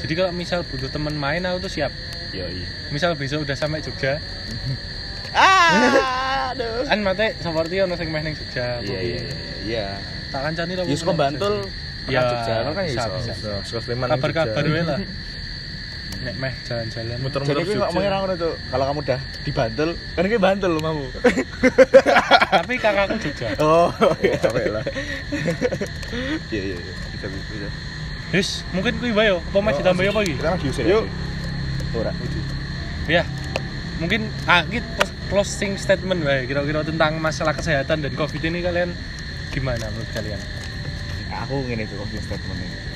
jadi 0.00 0.12
kalau 0.16 0.32
misal 0.32 0.62
butuh 0.64 0.88
teman 0.88 1.16
main 1.16 1.42
aku 1.44 1.66
tuh 1.68 1.72
siap 1.72 1.92
iya. 2.32 2.46
misal 2.88 3.16
besok 3.18 3.44
udah 3.44 3.56
sampai 3.56 3.80
Jogja 3.82 4.16
Ah, 5.30 6.50
aduh. 6.50 6.82
kan 6.90 6.98
mate 7.06 7.38
seperti 7.38 7.78
ono 7.78 7.94
sing 7.94 8.10
meh 8.10 8.18
ning 8.18 8.34
Jogja 8.34 8.82
Iya 8.82 8.98
iya 8.98 9.20
iya, 9.62 9.86
tak 10.34 10.42
kancani 10.42 10.74
lah 10.74 10.82
Ya 10.82 10.96
suka 10.98 11.14
Bantul 11.14 11.70
Ya, 12.10 12.26
Jogja 12.26 12.66
kan 12.74 12.82
ya 12.82 13.06
iso. 13.62 13.78
Sleman. 13.78 14.10
kabar-kabar 14.10 14.64
wae 14.66 14.82
lah 14.82 14.98
nek 16.20 16.34
meh 16.36 16.52
jalan-jalan 16.62 17.16
Jadi 17.16 17.24
Muter-muter 17.24 17.56
Jogja. 17.64 17.80
ngomongin 17.86 18.12
orang 18.12 18.36
tuh, 18.36 18.52
kalau 18.68 18.84
kamu 18.84 19.00
udah 19.00 19.20
di 19.40 19.50
Bantul, 19.50 19.90
kan 20.12 20.22
gue 20.22 20.36
Bantul 20.36 20.70
lu 20.76 20.80
mau. 20.80 21.00
tapi 22.60 22.74
kakakku 22.76 23.16
Jogja 23.18 23.46
Oh, 23.56 23.88
Sampai 24.44 24.68
lah. 24.68 24.84
iya 26.52 26.60
iya 26.62 26.76
iya. 26.76 26.94
Bisa 27.10 27.26
bisa. 27.26 27.68
Wis, 28.30 28.62
mungkin 28.70 28.94
kuwi 28.96 29.10
bae 29.10 29.28
yo. 29.28 29.40
Apa 29.42 29.56
Oh, 29.56 29.62
masih 29.62 29.82
tambah 29.82 30.04
apa 30.04 30.20
iki? 30.22 30.34
Kita 30.36 30.54
diusir. 30.56 30.84
Yuk. 30.84 31.04
Ora. 31.92 32.12
Ya. 33.06 33.24
Mungkin 33.98 34.28
ah 34.44 34.62
kita 34.62 35.04
closing 35.28 35.74
statement 35.74 36.20
bae 36.20 36.44
kira-kira 36.44 36.80
tentang 36.82 37.16
masalah 37.16 37.52
kesehatan 37.52 38.00
dan 38.00 38.12
Covid 38.12 38.40
ini 38.42 38.60
kalian 38.60 38.92
gimana 39.50 39.88
menurut 39.88 40.10
kalian? 40.12 40.40
Aku 41.42 41.64
ngene 41.64 41.84
tuh 41.84 41.96
closing 41.96 42.22
statement 42.22 42.60
ini. 42.60 42.89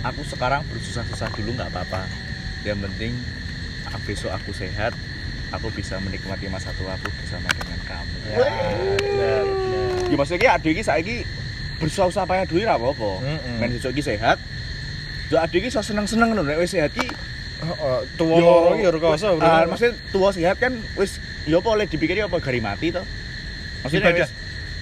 Aku 0.00 0.24
sekarang 0.24 0.64
bersusah-susah 0.72 1.28
dulu 1.36 1.52
nggak 1.60 1.68
apa-apa. 1.76 2.08
Yang 2.64 2.88
penting 2.88 3.12
ah, 3.88 4.00
besok 4.08 4.32
aku 4.32 4.56
sehat, 4.56 4.96
aku 5.52 5.68
bisa 5.76 6.00
menikmati 6.00 6.48
masa 6.48 6.72
tua 6.76 6.96
aku 6.96 7.12
bersama 7.20 7.52
dengan 7.52 7.80
kamu. 7.84 8.16
Ya, 8.24 8.38
benar, 8.40 9.44
benar. 9.44 10.08
Ya 10.08 10.16
maksudnya 10.16 10.48
adik 10.56 10.70
iki 10.80 10.82
saiki 10.84 11.16
bersusah-susah 11.84 12.24
payah 12.24 12.44
dulu 12.48 12.64
ra 12.64 12.80
apa-apa. 12.80 13.10
Mm-mm. 13.20 13.56
Men 13.60 13.76
besok 13.76 13.92
iki 13.92 14.02
sehat. 14.04 14.40
Yo 15.28 15.36
adik 15.36 15.64
iki 15.64 15.68
iso 15.68 15.84
seneng-seneng 15.84 16.32
nek 16.32 16.56
wis 16.56 16.72
sehat 16.72 16.96
ki 16.96 17.06
Oh, 17.60 18.00
tua 18.16 18.72
iki 18.72 18.88
ya 18.88 18.90
rekoso. 18.92 19.36
Ah, 19.36 19.68
maksudnya 19.68 19.92
tua 20.08 20.32
sehat 20.32 20.56
kan 20.56 20.72
wis 20.96 21.20
ya 21.44 21.60
apa 21.60 21.68
oleh 21.68 21.84
dipikir 21.84 22.16
apa 22.24 22.40
gari 22.40 22.64
mati 22.64 22.88
to. 22.88 23.04
Maksudnya 23.84 24.16
Ibadah. 24.16 24.24
wis 24.24 24.39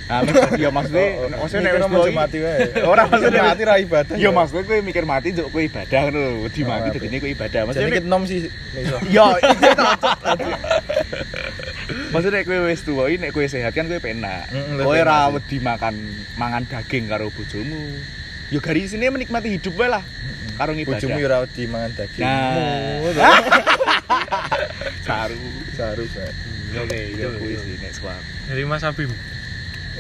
Ah, 0.09 0.25
mak- 0.25 0.57
ya 0.57 0.69
maksudnya 0.69 1.07
Oh, 1.15 1.21
oh, 1.23 1.29
maksudnya 1.37 1.61
nek 1.61 1.73
mikir 1.75 1.93
wis 1.93 2.01
iki- 2.03 2.17
mati 2.17 2.39
wae. 2.41 2.59
Ora 2.83 3.03
maksudnya 3.05 3.43
mati 3.45 3.63
ra 3.63 3.75
ibadah. 3.77 4.17
Ya 4.17 4.31
maksudnya 4.31 4.65
kowe 4.65 4.79
mikir 4.81 5.05
mati 5.05 5.29
njuk 5.31 5.47
kowe 5.49 5.61
ibadah 5.61 5.99
ngono 6.03 6.19
lho. 6.19 6.49
Di 6.49 6.61
Oh, 6.61 6.67
mati 6.67 6.89
dadine 6.91 7.17
kowe 7.19 7.31
ibadah. 7.31 7.61
Jadi 7.61 7.67
Maksudnya 7.69 7.93
kita 7.95 8.09
nom 8.09 8.23
sih. 8.25 8.39
iso. 8.41 8.97
Ya, 9.07 9.27
iya 9.37 9.71
to. 9.71 9.85
Maksudnya 12.09 12.35
nek 12.35 12.47
kowe 12.47 12.59
wis 12.67 12.81
tuwa 12.83 13.03
iki 13.05 13.17
nek 13.19 13.31
kowe 13.31 13.45
sehat 13.45 13.71
kan 13.71 13.85
kowe 13.85 13.99
penak. 13.99 14.49
Mm, 14.49 14.81
Kowe 14.81 14.99
ra 14.99 15.29
wedi 15.29 15.57
makan 15.59 15.95
mangan 16.35 16.65
daging 16.65 17.05
karo 17.07 17.29
bojomu. 17.29 18.01
Ya 18.49 18.59
gari 18.59 18.89
sini 18.89 19.07
menikmati 19.07 19.53
hidup 19.53 19.77
wae 19.77 19.89
lah. 19.91 20.01
Karo 20.57 20.73
ngibadah. 20.73 20.99
Bojomu 20.99 21.17
ya 21.17 21.27
ora 21.27 21.39
wedi 21.45 21.63
mangan 21.65 21.93
daging. 21.95 22.25
Nah. 22.25 23.13
Saru. 25.07 25.37
Saru, 25.73 26.05
Pak. 26.07 26.33
Oke, 26.71 26.97
Ya 27.13 27.25
itu. 27.25 27.37
kuwi 27.39 27.55
sih 27.57 27.77
nek. 27.79 27.93
Dari 28.45 28.63
Mas 28.63 28.81
Abim. 28.83 29.13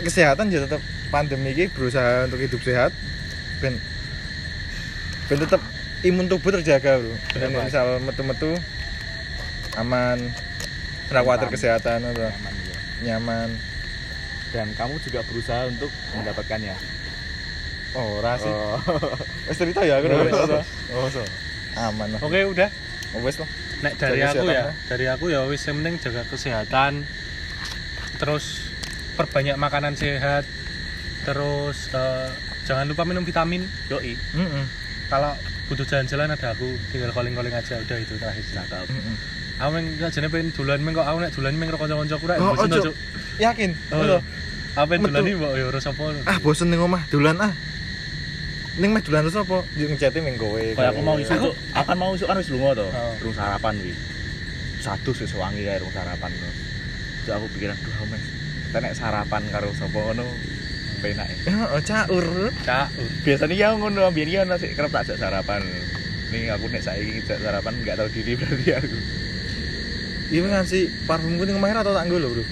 Kesehatan 0.05 0.53
ya 0.53 0.65
tetap 0.65 0.81
pandemi 1.09 1.53
ini 1.53 1.67
berusaha 1.73 2.29
untuk 2.29 2.41
hidup 2.41 2.61
sehat. 2.63 2.93
Ben 3.59 3.75
ben 5.29 5.39
tetap 5.43 5.61
imun 6.07 6.31
tubuh 6.31 6.55
terjaga, 6.55 7.03
Bro. 7.03 7.15
Dan 7.35 7.51
Kenapa? 7.53 7.67
misal 7.67 7.87
metu-metu 8.01 8.51
aman, 9.79 10.19
ora 11.11 11.21
khawatir 11.23 11.49
kesehatan 11.51 12.03
atau 12.03 12.27
Nyaman 12.31 12.55
ya. 12.55 12.79
nyaman. 13.03 13.49
Dan 14.49 14.73
kamu 14.73 14.97
juga 15.05 15.21
berusaha 15.29 15.69
untuk 15.69 15.93
mendapatkannya. 16.17 16.73
Oh, 17.97 18.21
ora 18.21 18.37
sih. 18.41 18.49
Oh. 18.49 18.81
Cerita 19.53 19.85
ya 19.85 20.01
aku. 20.01 20.09
Oh, 20.09 20.25
udah. 20.25 20.61
wis. 20.61 20.69
Oh, 20.93 21.07
so. 21.09 21.23
Aman 21.77 22.17
lah. 22.17 22.21
Oke, 22.25 22.41
udah. 22.49 22.69
Oh, 23.17 23.21
wis 23.25 23.37
lah. 23.41 23.49
Nek 23.79 23.95
dari 23.95 24.19
Jaga 24.19 24.35
aku 24.35 24.47
ya, 24.51 24.65
dari 24.91 25.07
aku 25.07 25.25
ya 25.31 25.47
wis 25.47 25.63
yang 25.69 25.79
penting 25.81 25.97
jaga 26.03 26.23
kesehatan. 26.27 27.07
Terus 28.19 28.68
perbanyak 29.19 29.59
makanan 29.59 29.99
sehat. 29.99 30.47
Terus 31.23 31.91
eh, 31.91 32.29
jangan 32.65 32.87
lupa 32.87 33.03
minum 33.03 33.23
vitamin. 33.23 33.67
Doi. 33.91 34.15
Heeh. 34.15 34.65
Kalau 35.09 35.35
butuh 35.67 35.85
jalan-jalan 35.85 36.31
ada 36.31 36.55
aku, 36.55 36.69
tinggal 36.89 37.11
calling-calling 37.11 37.51
aja 37.51 37.75
udah 37.77 37.99
itu 37.99 38.15
terakhir. 38.15 38.45
Cakep. 38.47 38.87
Heeh. 38.87 39.17
Aku 39.59 39.71
meng 39.75 39.91
gak 39.99 40.15
jane 40.15 40.31
pengen 40.31 40.55
dolan 40.55 40.79
meng 40.79 40.95
kok 40.95 41.03
aku 41.03 41.19
nek 41.19 41.35
dolan 41.35 41.59
meng 41.59 41.67
karo 41.67 41.83
kanca-kancaku 41.83 42.25
ra 42.25 42.35
Oh, 42.39 42.55
bosen 42.55 42.79
ojo. 42.79 42.93
Yakin? 43.43 43.75
Oh. 43.91 44.23
Apa 44.79 44.87
pengen 44.87 45.03
Metu. 45.03 45.11
dolan 45.11 45.27
iki 45.27 45.35
mbok 45.35 45.53
ya 45.53 45.65
ora 45.67 45.81
sapa. 45.83 46.03
Ah, 46.23 46.39
bosen 46.39 46.71
ning 46.71 46.79
omah 46.79 47.03
dolan 47.11 47.35
ah. 47.43 47.51
Ning 48.79 48.95
meh 48.95 49.03
dolan 49.03 49.27
terus 49.27 49.35
apa? 49.35 49.67
Yo 49.75 49.91
ngechatnya 49.91 50.23
ming 50.23 50.39
kowe. 50.39 50.63
Kayak 50.63 50.95
aku 50.95 51.03
mau 51.03 51.19
isu 51.19 51.33
Aku- 51.35 51.51
tuh, 51.51 51.55
akan 51.75 51.97
mau 51.99 52.15
isu 52.15 52.25
kan 52.25 52.39
wis 52.39 52.51
lunga 52.55 52.71
to. 52.79 52.87
Oh. 52.87 53.13
Rung 53.19 53.35
sarapan 53.35 53.75
wi. 53.83 53.91
Satu 54.79 55.11
wis 55.11 55.35
wangi 55.35 55.67
kae 55.67 55.83
rung 55.83 55.91
sarapan 55.91 56.31
to. 56.31 56.49
Terus 57.27 57.33
aku 57.35 57.47
pikiran, 57.59 57.75
duh 57.75 58.07
mes. 58.07 58.23
Kita 58.69 58.79
nek 58.79 58.93
sarapan 58.93 59.43
karo 59.49 59.73
sapa 59.73 59.97
ngono 59.97 60.29
penak 60.99 61.29
ya. 61.43 61.57
Oh, 61.73 61.81
caur. 61.81 62.53
Cak. 62.61 62.93
Biasanya 63.25 63.55
ya 63.55 63.69
ngono 63.73 64.05
ambiyen 64.05 64.29
iki 64.29 64.39
ana 64.39 64.57
sik 64.57 64.77
kerep 64.77 64.93
tak 64.93 65.09
sarapan. 65.11 65.65
Nih 66.29 66.53
aku 66.53 66.69
nek 66.69 66.85
saiki 66.85 67.17
ngejak 67.17 67.41
sarapan 67.41 67.73
enggak 67.75 67.97
tahu 67.97 68.09
diri 68.11 68.37
berarti 68.37 68.69
aku. 68.71 68.99
Iya 70.29 70.45
ngasih 70.45 71.09
parfumku 71.09 71.49
ning 71.49 71.57
omah 71.57 71.73
atau 71.73 71.97
tak 71.97 72.05
nggo 72.05 72.21
lho, 72.21 72.29
Bro. 72.29 72.45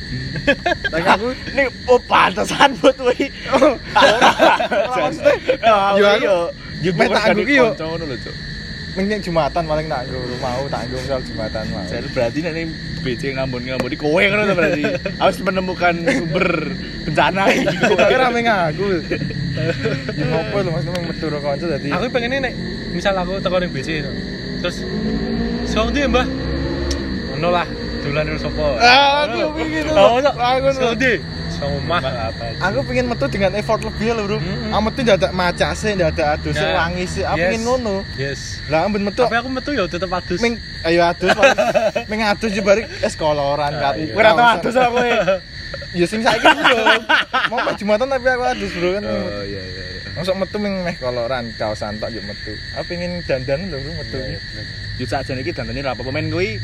Tak 0.92 1.04
aku 1.12 1.28
Nih 1.52 1.68
oh 1.84 2.00
pantesan 2.00 2.72
buat 2.80 2.96
wi. 2.96 3.28
maksudnya. 4.96 5.34
Ya 5.60 5.68
Yo, 5.68 5.76
aku 5.76 6.00
aku- 6.00 6.24
yo. 6.24 6.36
Yo 6.80 6.90
tak 6.96 7.24
anggo 7.28 7.44
ki 7.44 7.54
yo. 7.54 7.68
Ngono 8.96 9.04
ning 9.04 9.12
ning 9.12 9.20
Jumatan 9.20 9.62
paling 9.68 9.86
tak 9.92 10.08
nggo 10.08 10.40
mau 10.40 10.64
tak 10.72 10.88
nggo 10.88 10.96
misal 11.04 11.20
Jumatan 11.20 11.64
mau. 11.68 11.84
Jadi 11.84 12.08
berarti 12.16 12.38
nek 12.40 12.52
ning 12.56 12.68
BC 13.04 13.22
ngambon-ngambon 13.36 13.92
iki 13.92 14.00
kowe 14.00 14.22
ngono 14.24 14.56
berarti. 14.56 14.82
Harus 15.20 15.36
menemukan 15.44 15.94
sumber 16.00 16.48
bencana 17.04 17.42
iki. 17.52 17.76
Tapi 17.76 18.14
rame 18.16 18.40
ngaku. 18.40 18.86
Ya 20.16 20.24
ngopo 20.32 20.56
lho 20.64 20.70
maksudnya 20.72 21.00
metu 21.04 21.26
karo 21.28 21.38
kanca 21.44 21.66
dadi 21.76 21.88
Aku 21.92 22.08
pengen 22.08 22.40
nek 22.40 22.52
misal 22.96 23.12
aku 23.20 23.36
teko 23.36 23.60
ning 23.60 23.70
BC. 23.76 23.88
Terus 24.64 24.76
Sing 25.68 25.92
ndi, 25.92 26.08
Mbah? 26.08 26.24
Ngono 27.36 27.48
lah, 27.52 27.66
dolan 28.00 28.24
karo 28.32 28.38
sapa. 28.38 28.66
Ah, 28.80 29.26
aku 29.28 29.34
lho. 29.44 29.48
Oh, 29.92 30.22
Aku 30.24 30.94
ndi? 30.96 31.12
Somah 31.56 32.00
sih? 32.04 32.60
Aku 32.60 32.78
pengen 32.84 33.06
metu 33.08 33.24
dengan 33.32 33.52
effort 33.56 33.80
lebih 33.80 34.12
lho, 34.12 34.22
Bro. 34.28 34.36
Aku 34.44 34.82
metu 34.84 34.98
ndak 35.00 35.16
ada 35.24 35.28
macase, 35.32 35.96
ndak 35.96 36.16
ada 36.16 36.36
adus, 36.36 36.54
Nah, 36.54 36.84
wangi 36.84 37.04
sih. 37.08 37.24
Aku 37.24 37.36
yes. 37.40 37.48
pengen 37.48 37.62
ngono. 37.64 37.96
Yes. 38.20 38.40
Lah 38.68 38.84
ampun 38.84 39.02
metu 39.02 39.24
Tapi 39.24 39.36
aku 39.40 39.48
metu 39.48 39.70
ya 39.72 39.84
tetep 39.88 40.10
adus. 40.12 40.38
Ming 40.38 40.60
ayo 40.84 41.00
adus 41.02 41.32
ming 42.10 42.20
adus 42.22 42.50
jebare 42.52 42.84
es 43.00 43.16
koloran 43.16 43.72
Ah, 43.72 43.92
kan. 43.92 43.92
iya. 43.96 44.12
Ora 44.12 44.30
tau 44.36 44.46
adus 44.60 44.74
aku. 44.76 44.96
Ya 45.96 46.06
sing 46.06 46.20
saiki 46.20 46.44
bro. 46.44 46.76
Mau 47.50 47.58
pas 47.64 47.74
Jumatan 47.74 48.06
tapi 48.06 48.28
aku 48.28 48.44
adus 48.44 48.70
bro 48.76 48.88
kan. 49.00 49.02
Oh 49.08 49.42
iya 49.42 49.62
iya. 49.64 49.84
iya. 49.96 50.10
Masuk 50.16 50.36
metu 50.36 50.56
ming 50.60 50.84
meh 50.84 50.94
koloran 51.00 51.50
kaosan 51.56 51.96
tok 51.96 52.12
yo 52.12 52.20
metu. 52.22 52.52
Aku 52.76 52.84
pengen 52.86 53.24
dandan 53.24 53.72
lho 53.72 53.80
bro 53.80 53.92
metu 53.96 54.16
iki. 54.20 54.38
Yo 55.00 55.04
sakjane 55.08 55.40
iki 55.40 55.56
dandane 55.56 55.80
ra 55.80 55.96
apa 55.96 56.04
pemain 56.04 56.28
kuwi 56.28 56.60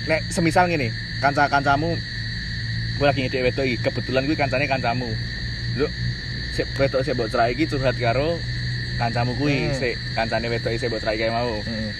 nek 0.00 0.24
semisal 0.32 0.64
ngene, 0.66 0.90
kanca-kancamu 1.20 1.92
kowe 3.00 3.08
lagi 3.08 3.24
ngedek 3.24 3.42
wedok 3.42 3.64
iki, 3.64 3.76
kebetulan 3.80 4.22
kuwi 4.22 4.36
kancane 4.36 4.64
kancamu. 4.64 5.08
Lho, 5.72 5.88
sik 6.52 6.68
wedok 6.76 7.00
sik 7.00 7.16
mbok 7.16 7.28
cerai 7.28 7.50
iki 7.50 7.64
curhat 7.64 7.96
karo 7.96 8.36
kancamu 8.94 9.32
kuwi, 9.34 9.56
Hmm. 9.64 9.74
sik 9.74 9.96
kancane 10.12 10.46
wedok 10.46 10.68
iki 10.68 10.78
sik 10.78 10.88
mbok 10.88 11.00
cerai 11.00 11.16
kae 11.16 11.32
mau. 11.32 11.56
Heeh. 11.58 11.92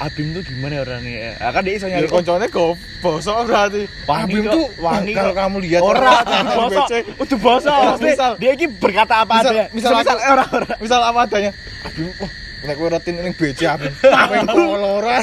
Abim 0.00 0.34
tuh 0.34 0.42
gimana 0.42 0.82
orangnya? 0.82 1.38
Ah, 1.38 1.54
kan 1.54 1.62
dia 1.62 1.78
iso 1.78 1.86
Ya 1.86 2.02
nyari 2.02 2.10
koncone 2.10 2.50
go 2.50 2.74
bosok 2.98 3.46
berarti. 3.46 3.86
Wangi 4.02 4.34
Abim 4.34 4.44
tuh 4.50 4.66
wangi 4.76 5.12
kalau 5.14 5.30
kamu 5.32 5.56
lihat 5.62 5.78
ora 5.80 6.10
orang 6.18 6.46
bosok, 6.58 6.88
udah 7.22 7.38
bosok. 7.38 7.78
Ya, 7.78 7.90
misal- 8.02 8.36
dia 8.36 8.50
ini 8.50 8.66
berkata 8.66 9.14
apa 9.16 9.30
Misal- 9.32 9.46
adanya. 9.46 9.64
misal 9.70 9.90
misal 9.94 10.16
ora 10.18 10.44
ora. 10.50 10.74
misal 10.76 11.00
apa 11.00 11.18
adanya 11.22 11.50
Abim 11.84 12.08
wah 12.18 12.30
nek 12.62 12.74
kowe 12.74 12.88
rutin 12.88 13.14
ning 13.16 13.34
BC 13.36 13.60
Abim 13.64 13.92
pengen 14.30 14.46
koloran 14.48 15.22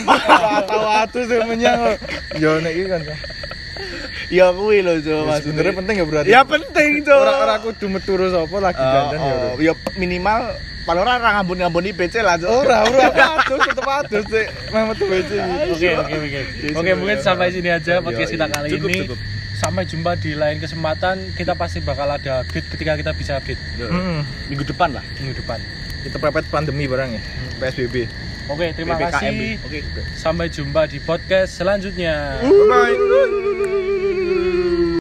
atau 0.63 0.79
atu 0.93 1.19
sing 1.23 1.41
menyang 1.45 1.79
yo 2.35 2.51
nek 2.59 2.71
iki 2.71 2.87
kan 2.87 3.01
Ya 4.29 4.53
kuwi 4.53 4.85
lho, 4.85 5.01
Jo. 5.01 5.25
Ya, 5.25 5.41
sebenarnya 5.41 5.73
penting 5.73 5.95
ya 5.97 6.05
berarti 6.05 6.29
Ya 6.29 6.41
penting, 6.45 7.01
Jo. 7.01 7.17
ora 7.17 7.33
ora 7.41 7.55
kudu 7.57 7.85
metu 7.89 8.13
sapa 8.15 8.57
lagi 8.61 8.77
Oh, 8.77 8.91
dandan 8.93 9.19
ya 9.19 9.33
oh, 9.33 9.37
bro 9.57 9.61
ya 9.61 9.73
minimal 9.97 10.41
paling 10.85 11.01
ora 11.01 11.17
ra 11.17 11.29
ngambun-ngambuni 11.37 11.93
PC 11.93 12.21
lah, 12.21 12.37
ora 12.41 12.81
ora 12.81 13.09
adus 13.37 13.61
tetep 13.61 13.85
adus 13.85 14.25
sih 14.25 14.45
meh 14.69 14.83
metu 14.85 15.03
BC 15.05 15.29
iki 15.33 15.69
Oke, 15.69 15.89
oke, 15.93 16.15
oke. 16.17 16.29
Yes, 16.29 16.73
Oke, 16.73 16.89
yes, 16.89 16.97
mungkin 16.97 17.17
sampai 17.21 17.47
sini 17.49 17.69
aja 17.69 17.93
Yo, 17.97 18.01
podcast 18.01 18.29
kita 18.31 18.45
kali 18.47 18.67
Cukup, 18.73 18.89
ini. 18.89 18.99
cukup. 19.05 19.19
Sampai 19.53 19.83
jumpa 19.83 20.15
di 20.15 20.39
lain 20.39 20.55
kesempatan. 20.55 21.35
Kita 21.35 21.51
pasti 21.51 21.83
bakal 21.83 22.07
ada 22.07 22.41
update 22.41 22.71
ketika 22.71 22.95
kita 22.95 23.11
bisa 23.11 23.35
update. 23.35 23.59
Minggu 24.47 24.63
depan 24.63 24.95
lah. 24.95 25.03
minggu 25.19 25.35
depan. 25.35 25.59
kita 25.99 26.15
pepet 26.15 26.47
pandemi 26.47 26.87
barang 26.87 27.11
ya 27.11 27.21
PSBB 27.59 28.07
Oke, 28.47 28.71
terima 28.71 28.95
kasih. 28.95 29.59
Oke. 29.61 29.83
Sampai 30.15 30.47
jumpa 30.47 30.87
di 30.87 30.97
podcast 30.97 31.59
selanjutnya. 31.59 32.39
bye 32.41 33.88